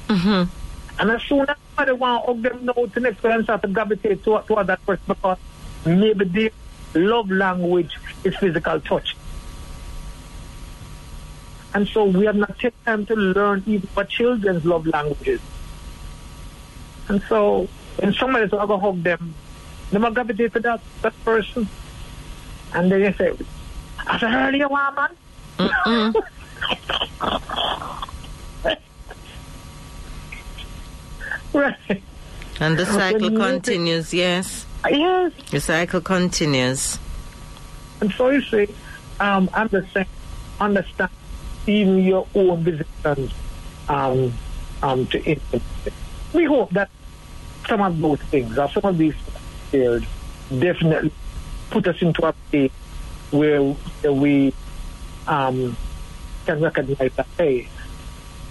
[0.09, 1.01] Mm-hmm.
[1.01, 3.68] And as soon as somebody want to hug them now, the next person start to
[3.68, 5.39] gravitate to, toward that person because
[5.86, 6.53] maybe the
[6.95, 9.16] love language is physical touch.
[11.74, 15.41] And so we have not taken time to learn even what children's love languages.
[17.09, 19.34] And so when somebody's going to hug them,
[19.91, 21.68] they might gravitate to that, that person.
[22.74, 23.32] And then they say,
[24.07, 25.11] I said, earlier, woman.
[25.59, 26.14] Mm-mm.
[31.53, 32.03] right.
[32.61, 34.12] And the cycle continues.
[34.12, 35.33] Yes, Yes.
[35.51, 36.99] the cycle continues.
[38.01, 38.68] And so you say,
[39.20, 39.51] um,
[39.93, 40.07] saying,
[40.61, 41.11] understand
[41.66, 43.33] even your own resistance
[43.89, 44.33] um,
[44.83, 45.93] um, to intimacy.
[46.33, 46.91] We hope that
[47.68, 49.14] some of those things, or some of these
[49.70, 50.07] shared,
[50.59, 51.12] definitely
[51.70, 52.72] put us into a place
[53.31, 54.55] where, where we
[55.26, 55.76] um,
[56.47, 57.68] can recognize that, hey,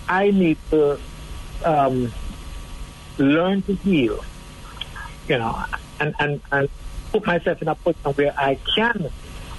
[0.08, 1.00] I need to
[1.66, 2.12] um,
[3.18, 4.24] learn to heal,
[5.28, 5.66] you know,
[6.00, 6.70] and, and, and
[7.12, 9.10] put myself in a position where I can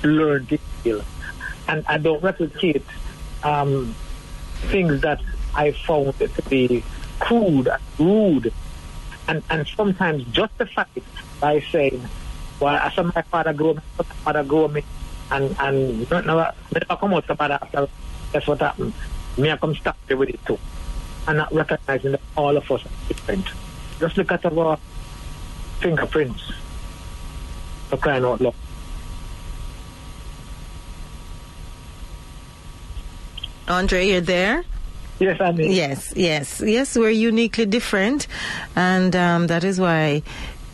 [0.02, 1.02] learn to heal.
[1.66, 2.84] And I don't replicate
[3.42, 3.94] um,
[4.70, 5.20] things that
[5.54, 6.82] I found to be
[7.18, 8.52] crude and rude
[9.28, 11.04] and, and sometimes justify it
[11.40, 12.02] by saying,
[12.60, 14.82] well, I saw my father grow me, my father grow me,
[15.30, 16.52] and, and no, never
[16.88, 17.88] come out about after
[18.32, 18.92] that's what happened.
[19.36, 20.58] Me, I come stop with it too.
[21.26, 23.46] And not recognizing that all of us are different.
[24.00, 24.78] Just look at our
[25.80, 26.52] fingerprints.
[27.88, 28.54] For crying out loud.
[33.66, 34.64] Andre, you're there.
[35.18, 35.72] Yes, I mean.
[35.72, 36.96] Yes, yes, yes.
[36.96, 38.26] We're uniquely different,
[38.76, 40.22] and um, that is why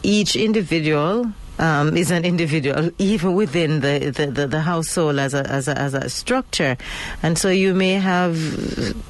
[0.02, 5.46] each individual um, is an individual, even within the, the, the, the household as a,
[5.48, 6.76] as a as a structure.
[7.22, 8.36] And so you may have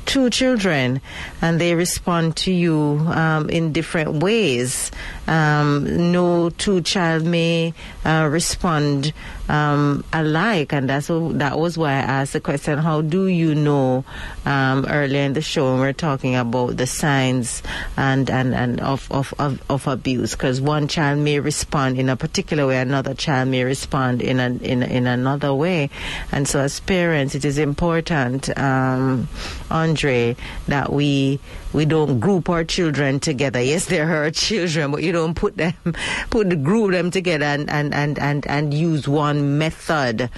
[0.05, 1.01] two children,
[1.41, 4.91] and they respond to you um, in different ways.
[5.27, 7.73] Um, no two child may
[8.05, 9.13] uh, respond
[9.49, 13.55] um, alike, and that's wh- that was why I asked the question: How do you
[13.55, 14.05] know?
[14.47, 17.63] Um, earlier in the show, when we're talking about the signs
[17.97, 22.17] and and, and of, of, of, of abuse, because one child may respond in a
[22.17, 25.91] particular way, another child may respond in a, in in another way,
[26.33, 29.29] and so as parents, it is important, um,
[29.71, 30.37] Andre,
[30.69, 31.41] that we
[31.75, 33.61] we don't group our children together.
[33.61, 35.75] Yes, they're our children, but you don't put them
[36.31, 40.31] put the group them together and and and and, and use one method.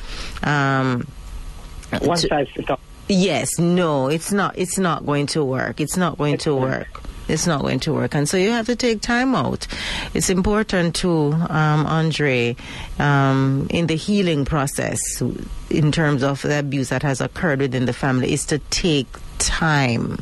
[0.43, 1.07] Um,
[2.01, 2.81] One to- size fits all.
[3.09, 4.59] Yes, no, it's not.
[4.59, 5.81] It's not going to work.
[5.81, 7.03] It's not going to work.
[7.29, 9.67] It's not going to work, and so you have to take time out.
[10.15, 12.55] It's important to um, Andre
[12.99, 15.01] um, in the healing process,
[15.71, 19.09] in terms of the abuse that has occurred within the family, is to take
[19.39, 20.19] time.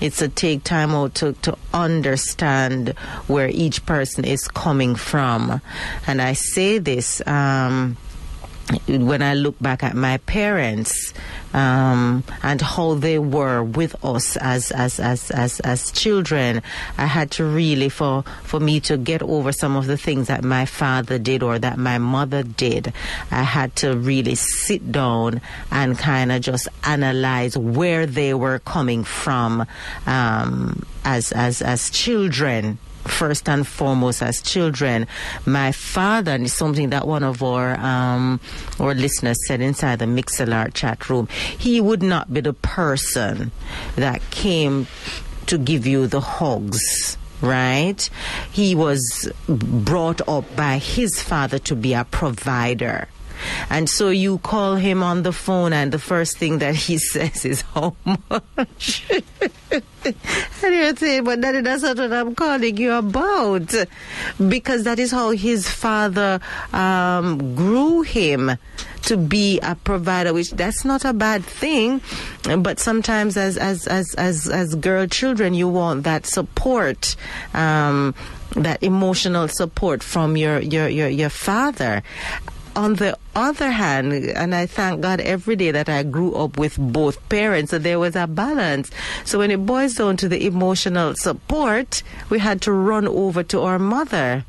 [0.00, 2.90] It's a take time out to, to understand
[3.26, 5.60] where each person is coming from,
[6.06, 7.26] and I say this.
[7.26, 7.96] Um,
[8.86, 11.12] when I look back at my parents
[11.52, 16.62] um, and how they were with us as, as as as as children,
[16.96, 20.42] I had to really for for me to get over some of the things that
[20.44, 22.92] my father did or that my mother did.
[23.30, 25.40] I had to really sit down
[25.70, 29.66] and kind of just analyze where they were coming from
[30.06, 32.78] um, as as as children
[33.08, 35.06] first and foremost as children.
[35.46, 38.40] My father, and it's something that one of our um,
[38.80, 41.28] our listeners said inside the Mixlr chat room,
[41.58, 43.52] he would not be the person
[43.96, 44.86] that came
[45.46, 48.08] to give you the hugs right?
[48.52, 53.08] He was brought up by his father to be a provider.
[53.70, 57.44] And so you call him on the phone, and the first thing that he says
[57.44, 59.06] is, How much?
[59.70, 59.82] and
[60.62, 63.74] you're saying, But that's not what I'm calling you about.
[64.48, 66.40] Because that is how his father
[66.72, 68.52] um, grew him
[69.02, 72.00] to be a provider, which that's not a bad thing.
[72.42, 77.16] But sometimes, as as as as as girl children, you want that support.
[77.52, 78.14] Um,
[78.56, 82.04] that emotional support from your, your, your, your father
[82.76, 86.76] on the other hand, and I thank God every day that I grew up with
[86.78, 88.90] both parents, so there was a balance.
[89.24, 93.60] So when it boils down to the emotional support, we had to run over to
[93.60, 94.44] our mother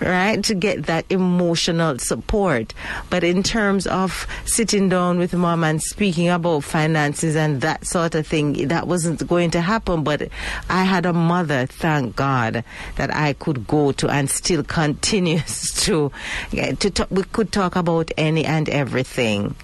[0.00, 2.74] right, to get that emotional support.
[3.10, 8.14] But in terms of sitting down with mom and speaking about finances and that sort
[8.14, 10.02] of thing, that wasn't going to happen.
[10.02, 10.28] But
[10.68, 12.64] I had a mother, thank God,
[12.96, 16.10] that I could go to and still continues to,
[16.52, 19.54] to talk, we could talk about any and everything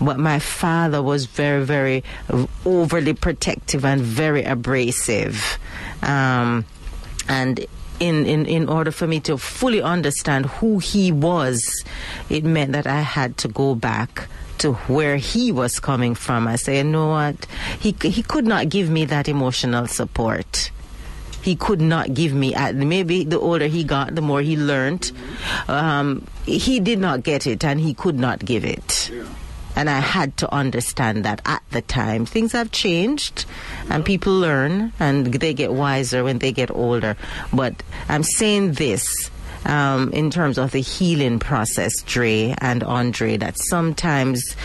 [0.00, 2.04] but my father was very, very
[2.66, 5.58] overly protective and very abrasive.
[6.02, 6.64] Um,
[7.28, 7.64] and
[8.00, 11.84] in, in, in order for me to fully understand who he was,
[12.28, 14.28] it meant that I had to go back
[14.58, 16.48] to where he was coming from.
[16.48, 17.46] I say, you know what?
[17.78, 20.70] He, he could not give me that emotional support.
[21.42, 25.12] He could not give me, maybe the older he got, the more he learned.
[25.68, 29.10] Um, he did not get it and he could not give it.
[29.12, 29.24] Yeah.
[29.78, 32.26] And I had to understand that at the time.
[32.26, 33.44] Things have changed
[33.88, 37.16] and people learn and they get wiser when they get older.
[37.52, 39.30] But I'm saying this.
[39.64, 44.56] Um, in terms of the healing process, Dre and Andre, that sometimes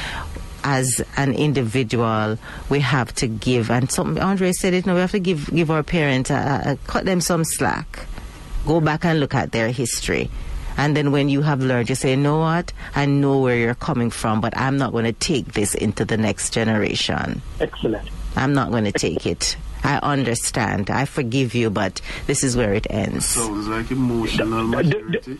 [0.63, 2.37] as an individual,
[2.69, 5.71] we have to give, and some, Andre said it, no, we have to give, give
[5.71, 8.05] our parents, a, a, cut them some slack.
[8.65, 10.29] Go back and look at their history.
[10.77, 12.73] And then when you have learned, you say, you know what?
[12.95, 16.17] I know where you're coming from, but I'm not going to take this into the
[16.17, 17.41] next generation.
[17.59, 18.09] Excellent.
[18.35, 19.55] I'm not going to take it.
[19.83, 20.89] I understand.
[20.89, 23.25] I forgive you, but this is where it ends.
[23.25, 25.39] Sounds like emotional maturity.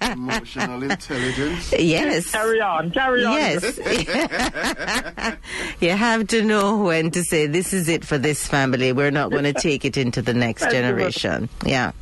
[0.00, 1.74] emotional intelligence.
[1.78, 2.30] Yes.
[2.30, 3.32] Carry on, carry on.
[3.32, 3.78] Yes.
[5.80, 8.92] you have to know when to say, this is it for this family.
[8.92, 11.48] We're not going to take it into the next generation.
[11.66, 11.92] Yeah.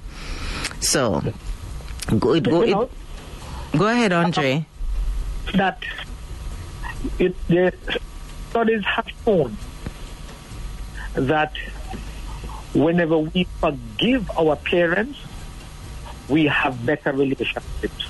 [0.80, 1.22] So,
[2.08, 2.90] go, go, it,
[3.78, 4.66] go ahead, Andre.
[5.54, 5.82] That
[7.18, 7.72] it, the
[8.50, 9.56] studies have shown
[11.14, 11.56] that
[12.74, 15.18] whenever we forgive our parents,
[16.28, 18.08] we have better relationships.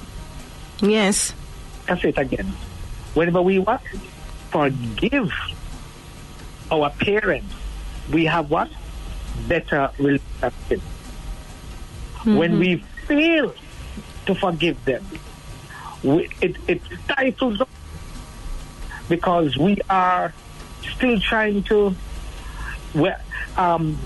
[0.80, 1.34] Yes.
[1.88, 2.53] I'll say it again.
[3.14, 3.82] Whenever we what?
[4.51, 5.32] Forgive
[6.70, 7.55] our parents,
[8.12, 8.70] we have what?
[9.49, 10.84] Better relationships.
[12.22, 12.36] Mm-hmm.
[12.36, 12.76] When we
[13.07, 13.55] fail
[14.27, 15.05] to forgive them,
[16.03, 17.68] we, it, it stifles us
[19.09, 20.32] because we are
[20.94, 21.94] still trying to
[23.57, 23.99] um,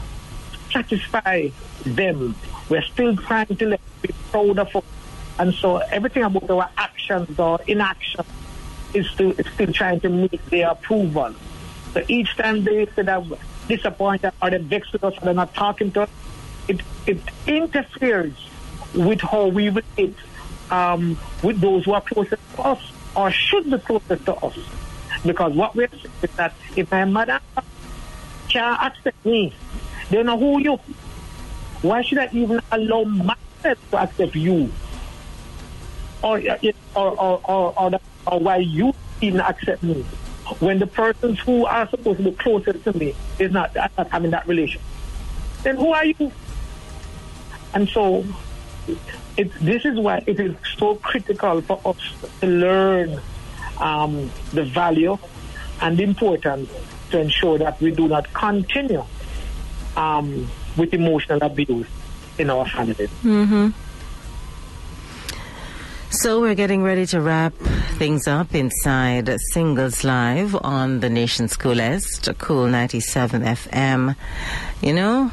[0.72, 1.48] satisfy
[1.84, 2.34] them.
[2.68, 4.84] We're still trying to let be proud of us.
[5.38, 8.24] And so everything about our actions or inaction
[8.94, 11.34] is still, is still trying to meet their approval.
[11.92, 13.22] So each time they say that
[13.68, 16.10] disappointed or they vex with us or they're not talking to us,
[16.68, 18.34] it, it interferes
[18.94, 20.16] with how we relate
[20.70, 24.58] um, with those who are closest to us or should be closest to us.
[25.24, 27.40] Because what we're saying is that if my mother
[28.48, 29.52] can't accept me,
[30.10, 30.76] they know who you.
[31.82, 34.70] Why should I even allow myself to accept you?
[36.22, 36.58] Or uh,
[36.94, 40.04] or or or, or, or why you even accept me?
[40.60, 44.30] When the persons who are supposed to be closest to me is not, not having
[44.30, 44.80] that relation,
[45.64, 46.30] then who are you?
[47.74, 48.24] And so,
[49.36, 51.96] it, this is why it is so critical for us
[52.40, 53.20] to learn
[53.78, 55.18] um, the value
[55.80, 56.70] and importance
[57.10, 59.04] to ensure that we do not continue
[59.96, 61.86] um, with emotional abuse
[62.38, 63.10] in our families.
[63.22, 63.70] Mm-hmm.
[66.10, 67.52] So we're getting ready to wrap
[67.98, 74.16] things up inside Singles Live on the nation's coolest, Cool 97 FM.
[74.82, 75.32] You know,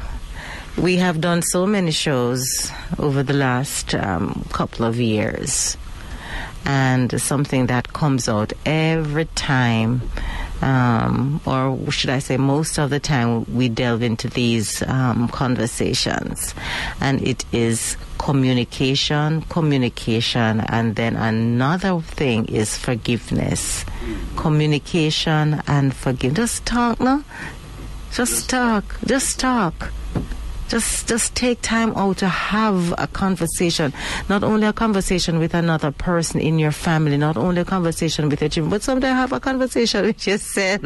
[0.76, 5.76] we have done so many shows over the last um, couple of years,
[6.64, 10.02] and something that comes out every time
[10.64, 16.54] um, or should I say, most of the time we delve into these um, conversations,
[17.00, 23.84] and it is communication, communication, and then another thing is forgiveness.
[24.36, 26.36] Communication and forgiveness.
[26.36, 27.22] Just talk, no?
[28.12, 28.84] Just talk.
[29.04, 29.92] Just talk.
[30.74, 33.92] Just just take time out to have a conversation.
[34.28, 38.40] Not only a conversation with another person in your family, not only a conversation with
[38.40, 40.80] your children, but sometimes have a conversation with yourself.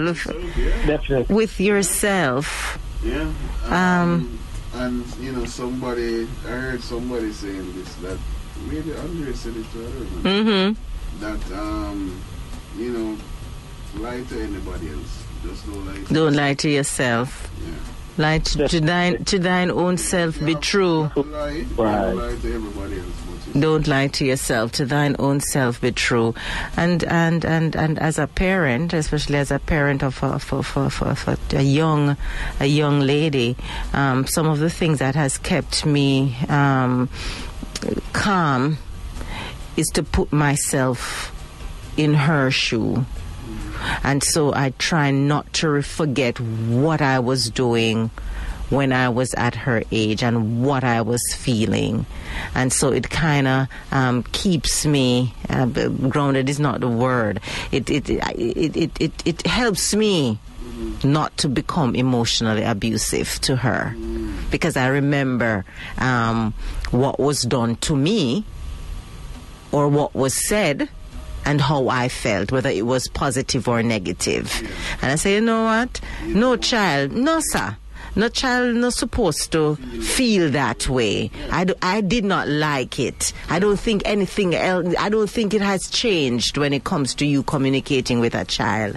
[0.86, 1.34] Definitely.
[1.34, 2.78] With yourself.
[3.02, 3.32] Yeah.
[3.64, 4.38] Um, Um,
[4.74, 8.18] and you know, somebody I heard somebody saying this that
[8.68, 10.04] maybe Andre said it to her.
[10.28, 11.20] Mm-hmm.
[11.24, 12.20] That um,
[12.76, 13.16] you know,
[14.04, 15.24] lie to anybody else.
[15.46, 15.94] Just don't lie.
[15.94, 16.36] To Don't yourself.
[16.36, 17.50] lie to yourself.
[17.64, 17.72] Yeah.
[18.18, 21.02] Lie to, to thine to thine own self be true.
[21.02, 21.66] You have to lie.
[21.76, 22.02] Right.
[22.02, 23.06] Don't lie to everybody else.
[23.28, 24.72] But you Don't lie to yourself.
[24.72, 26.34] To thine own self be true.
[26.76, 30.90] And and and and as a parent, especially as a parent of a, for, for,
[30.90, 32.16] for, for a young
[32.58, 33.56] a young lady,
[33.92, 37.08] um, some of the things that has kept me um,
[38.12, 38.78] calm
[39.76, 41.32] is to put myself
[41.96, 43.04] in her shoe.
[44.02, 48.10] And so I try not to forget what I was doing
[48.70, 52.04] when I was at her age and what I was feeling.
[52.54, 57.40] And so it kind of um, keeps me uh, grounded is not the word.
[57.72, 60.38] It it, it, it, it, it, it helps me
[61.02, 63.96] not to become emotionally abusive to her.
[64.50, 65.64] Because I remember
[65.98, 66.54] um,
[66.90, 68.44] what was done to me
[69.72, 70.88] or what was said
[71.48, 74.52] and how I felt, whether it was positive or negative.
[75.02, 76.00] And I say, you know what?
[76.26, 77.76] No child, no sir.
[78.16, 81.30] No child not supposed to feel that way.
[81.52, 83.32] I, do, I did not like it.
[83.48, 87.26] I don't think anything else, I don't think it has changed when it comes to
[87.26, 88.96] you communicating with a child.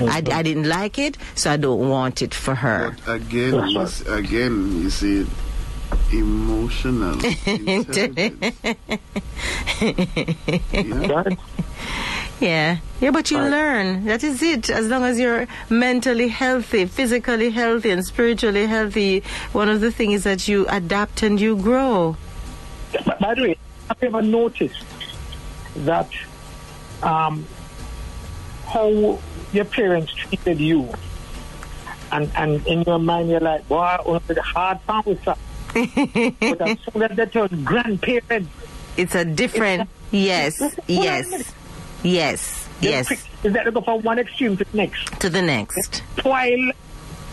[0.00, 2.94] I, I didn't like it, so I don't want it for her.
[3.06, 5.26] But again, you s- again, you see,
[6.12, 8.56] emotional intelligence.
[10.72, 11.06] yeah?
[11.12, 11.38] Right?
[12.40, 12.78] Yeah.
[13.00, 13.50] Yeah, but you Right.
[13.50, 14.04] learn.
[14.04, 14.70] That is it.
[14.70, 20.14] As long as you're mentally healthy, physically healthy, and spiritually healthy, one of the things
[20.14, 22.16] is that you adapt and you grow.
[23.04, 23.56] But by the way,
[23.88, 24.84] have you ever noticed
[25.76, 26.08] that
[27.02, 27.44] um,
[28.66, 29.18] how
[29.52, 30.88] your parents treated you?
[32.10, 35.38] And, and in your mind, you're like, boy, oh, the hard time with that.
[35.74, 38.50] But as soon as they turn grandparents,
[38.96, 39.88] It's a different.
[40.10, 41.52] Yes, on a yes,
[42.02, 43.06] yes, yes.
[43.06, 45.20] quick- is that go from one extreme to the next?
[45.20, 46.02] To the next.
[46.22, 46.72] While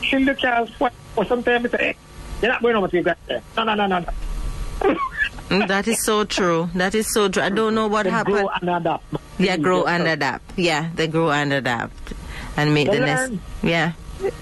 [0.04, 0.70] she look at
[1.16, 1.96] or sometimes say, hey,
[2.42, 3.48] you're not going over to your grandparents.
[3.58, 4.10] No, no, no, no, no.
[5.50, 6.70] Mm, That is so true.
[6.76, 7.42] That is so true.
[7.42, 8.36] I don't know what They happened.
[8.36, 9.04] grow and adapt.
[9.40, 10.60] Yeah, grow Yes, and adapt.
[10.60, 12.14] Yeah, they grow and adapt.
[12.58, 13.40] And make They the learn.
[13.64, 13.94] Yeah.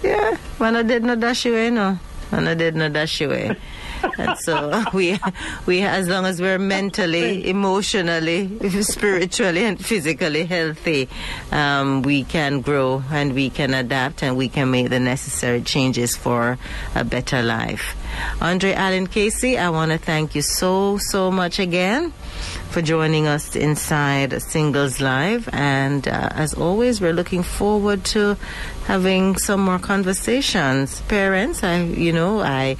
[0.01, 0.35] Yeah.
[0.57, 1.99] When I did not dash away, no.
[2.31, 3.55] When I did not dash away.
[4.17, 5.19] And so we,
[5.65, 8.49] we, as long as we're mentally, emotionally,
[8.81, 11.09] spiritually, and physically healthy,
[11.51, 16.15] um, we can grow and we can adapt and we can make the necessary changes
[16.15, 16.57] for
[16.95, 17.95] a better life.
[18.41, 22.13] Andre Allen Casey, I want to thank you so, so much again
[22.69, 25.47] for joining us inside Singles Live.
[25.53, 28.37] And uh, as always, we're looking forward to
[28.85, 31.01] having some more conversations.
[31.01, 32.75] Parents, I, you know, I,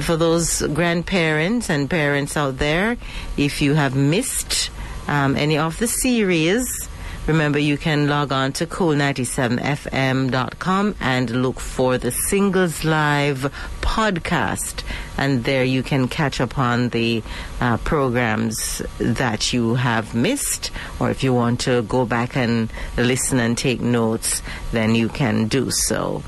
[0.00, 2.96] for those grandparents and parents out there,
[3.36, 4.70] if you have missed
[5.08, 6.85] um, any of the series,
[7.26, 14.84] Remember, you can log on to cool97fm.com and look for the Singles Live podcast.
[15.18, 17.24] And there you can catch up on the
[17.60, 20.70] uh, programs that you have missed.
[21.00, 24.40] Or if you want to go back and listen and take notes,
[24.70, 26.22] then you can do so.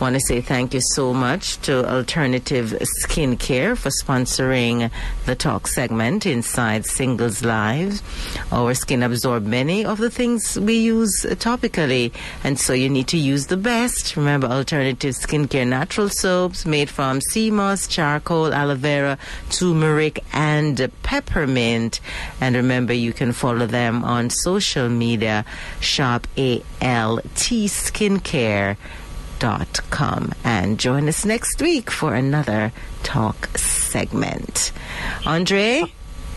[0.00, 4.90] Want to say thank you so much to Alternative Skincare for sponsoring
[5.26, 8.00] the talk segment inside Singles Live.
[8.52, 12.12] Our skin absorbs many of the things we use topically,
[12.44, 14.16] and so you need to use the best.
[14.16, 19.18] Remember, Alternative Skincare natural soaps made from sea moss, charcoal, aloe vera,
[19.50, 22.00] turmeric, and peppermint.
[22.40, 25.44] And remember, you can follow them on social media.
[25.80, 28.76] Shop ALT Skincare
[29.38, 34.72] dot com and join us next week for another talk segment.
[35.24, 35.84] Andre,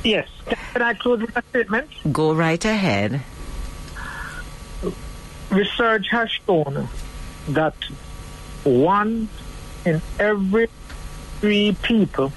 [0.03, 0.28] Yes.
[0.73, 1.90] Can I close with a statement?
[2.11, 3.22] Go right ahead.
[5.49, 6.88] Research has shown
[7.49, 7.76] that
[8.64, 9.30] one
[9.86, 10.69] in every
[11.40, 12.32] three people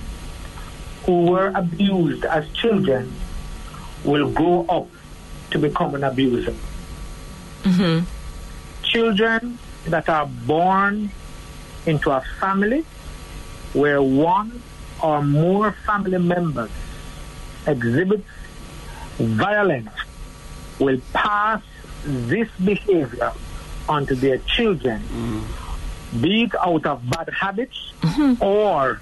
[1.07, 3.12] who were abused as children
[4.05, 4.89] will grow up
[5.51, 6.55] to become an abuser.
[7.62, 8.05] Mm-hmm.
[8.82, 11.11] Children that are born
[11.86, 12.85] into a family
[13.73, 14.62] where one
[15.02, 16.70] or more family members
[17.66, 18.23] exhibit
[19.19, 19.90] violence
[20.78, 21.62] will pass
[22.05, 23.32] this behavior
[23.89, 25.02] onto their children,
[26.20, 27.93] be it out of bad habits
[28.40, 29.01] or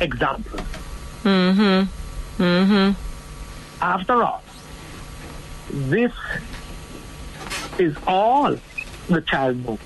[0.00, 0.60] example.
[1.22, 2.42] Mm-hmm.
[2.42, 3.82] Mm-hmm.
[3.82, 4.42] After all,
[5.70, 6.12] this
[7.78, 8.56] is all
[9.08, 9.78] the child knows.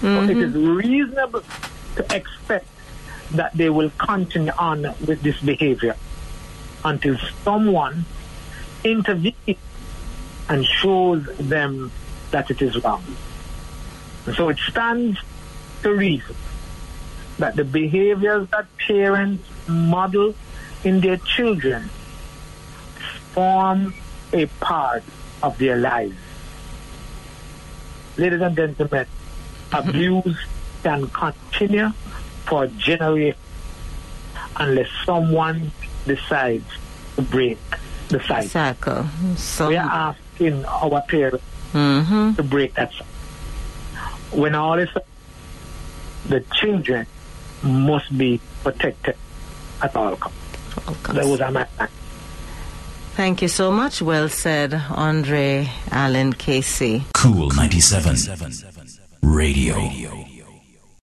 [0.00, 0.42] So it mm-hmm.
[0.42, 1.42] is reasonable
[1.96, 2.66] to expect
[3.32, 5.96] that they will continue on with this behavior
[6.84, 8.04] until someone
[8.82, 9.58] intervenes
[10.48, 11.92] and shows them
[12.30, 13.04] that it is wrong.
[14.26, 15.18] And so it stands
[15.82, 16.36] to reason
[17.38, 20.34] that the behaviors that parents model
[20.84, 21.88] in their children
[23.32, 23.94] form
[24.32, 25.02] a part
[25.42, 26.16] of their lives.
[28.16, 29.06] Ladies and gentlemen,
[29.72, 30.38] abuse
[30.82, 31.90] can continue
[32.46, 33.36] for generations
[34.56, 35.70] unless someone
[36.06, 36.64] decides
[37.16, 37.58] to break
[38.08, 38.48] the cycle.
[38.48, 39.06] Cycle.
[39.36, 42.34] So, We are asking our parents mm-hmm.
[42.34, 43.06] to break that cycle.
[44.32, 44.88] When all is
[46.26, 47.06] the children
[47.62, 49.16] must be protected
[49.82, 50.36] at all costs.
[51.08, 51.92] Those are my facts.
[53.14, 54.00] Thank you so much.
[54.00, 57.04] Well said, Andre Allen Casey.
[57.12, 58.16] Cool 97.
[59.22, 60.29] Radio.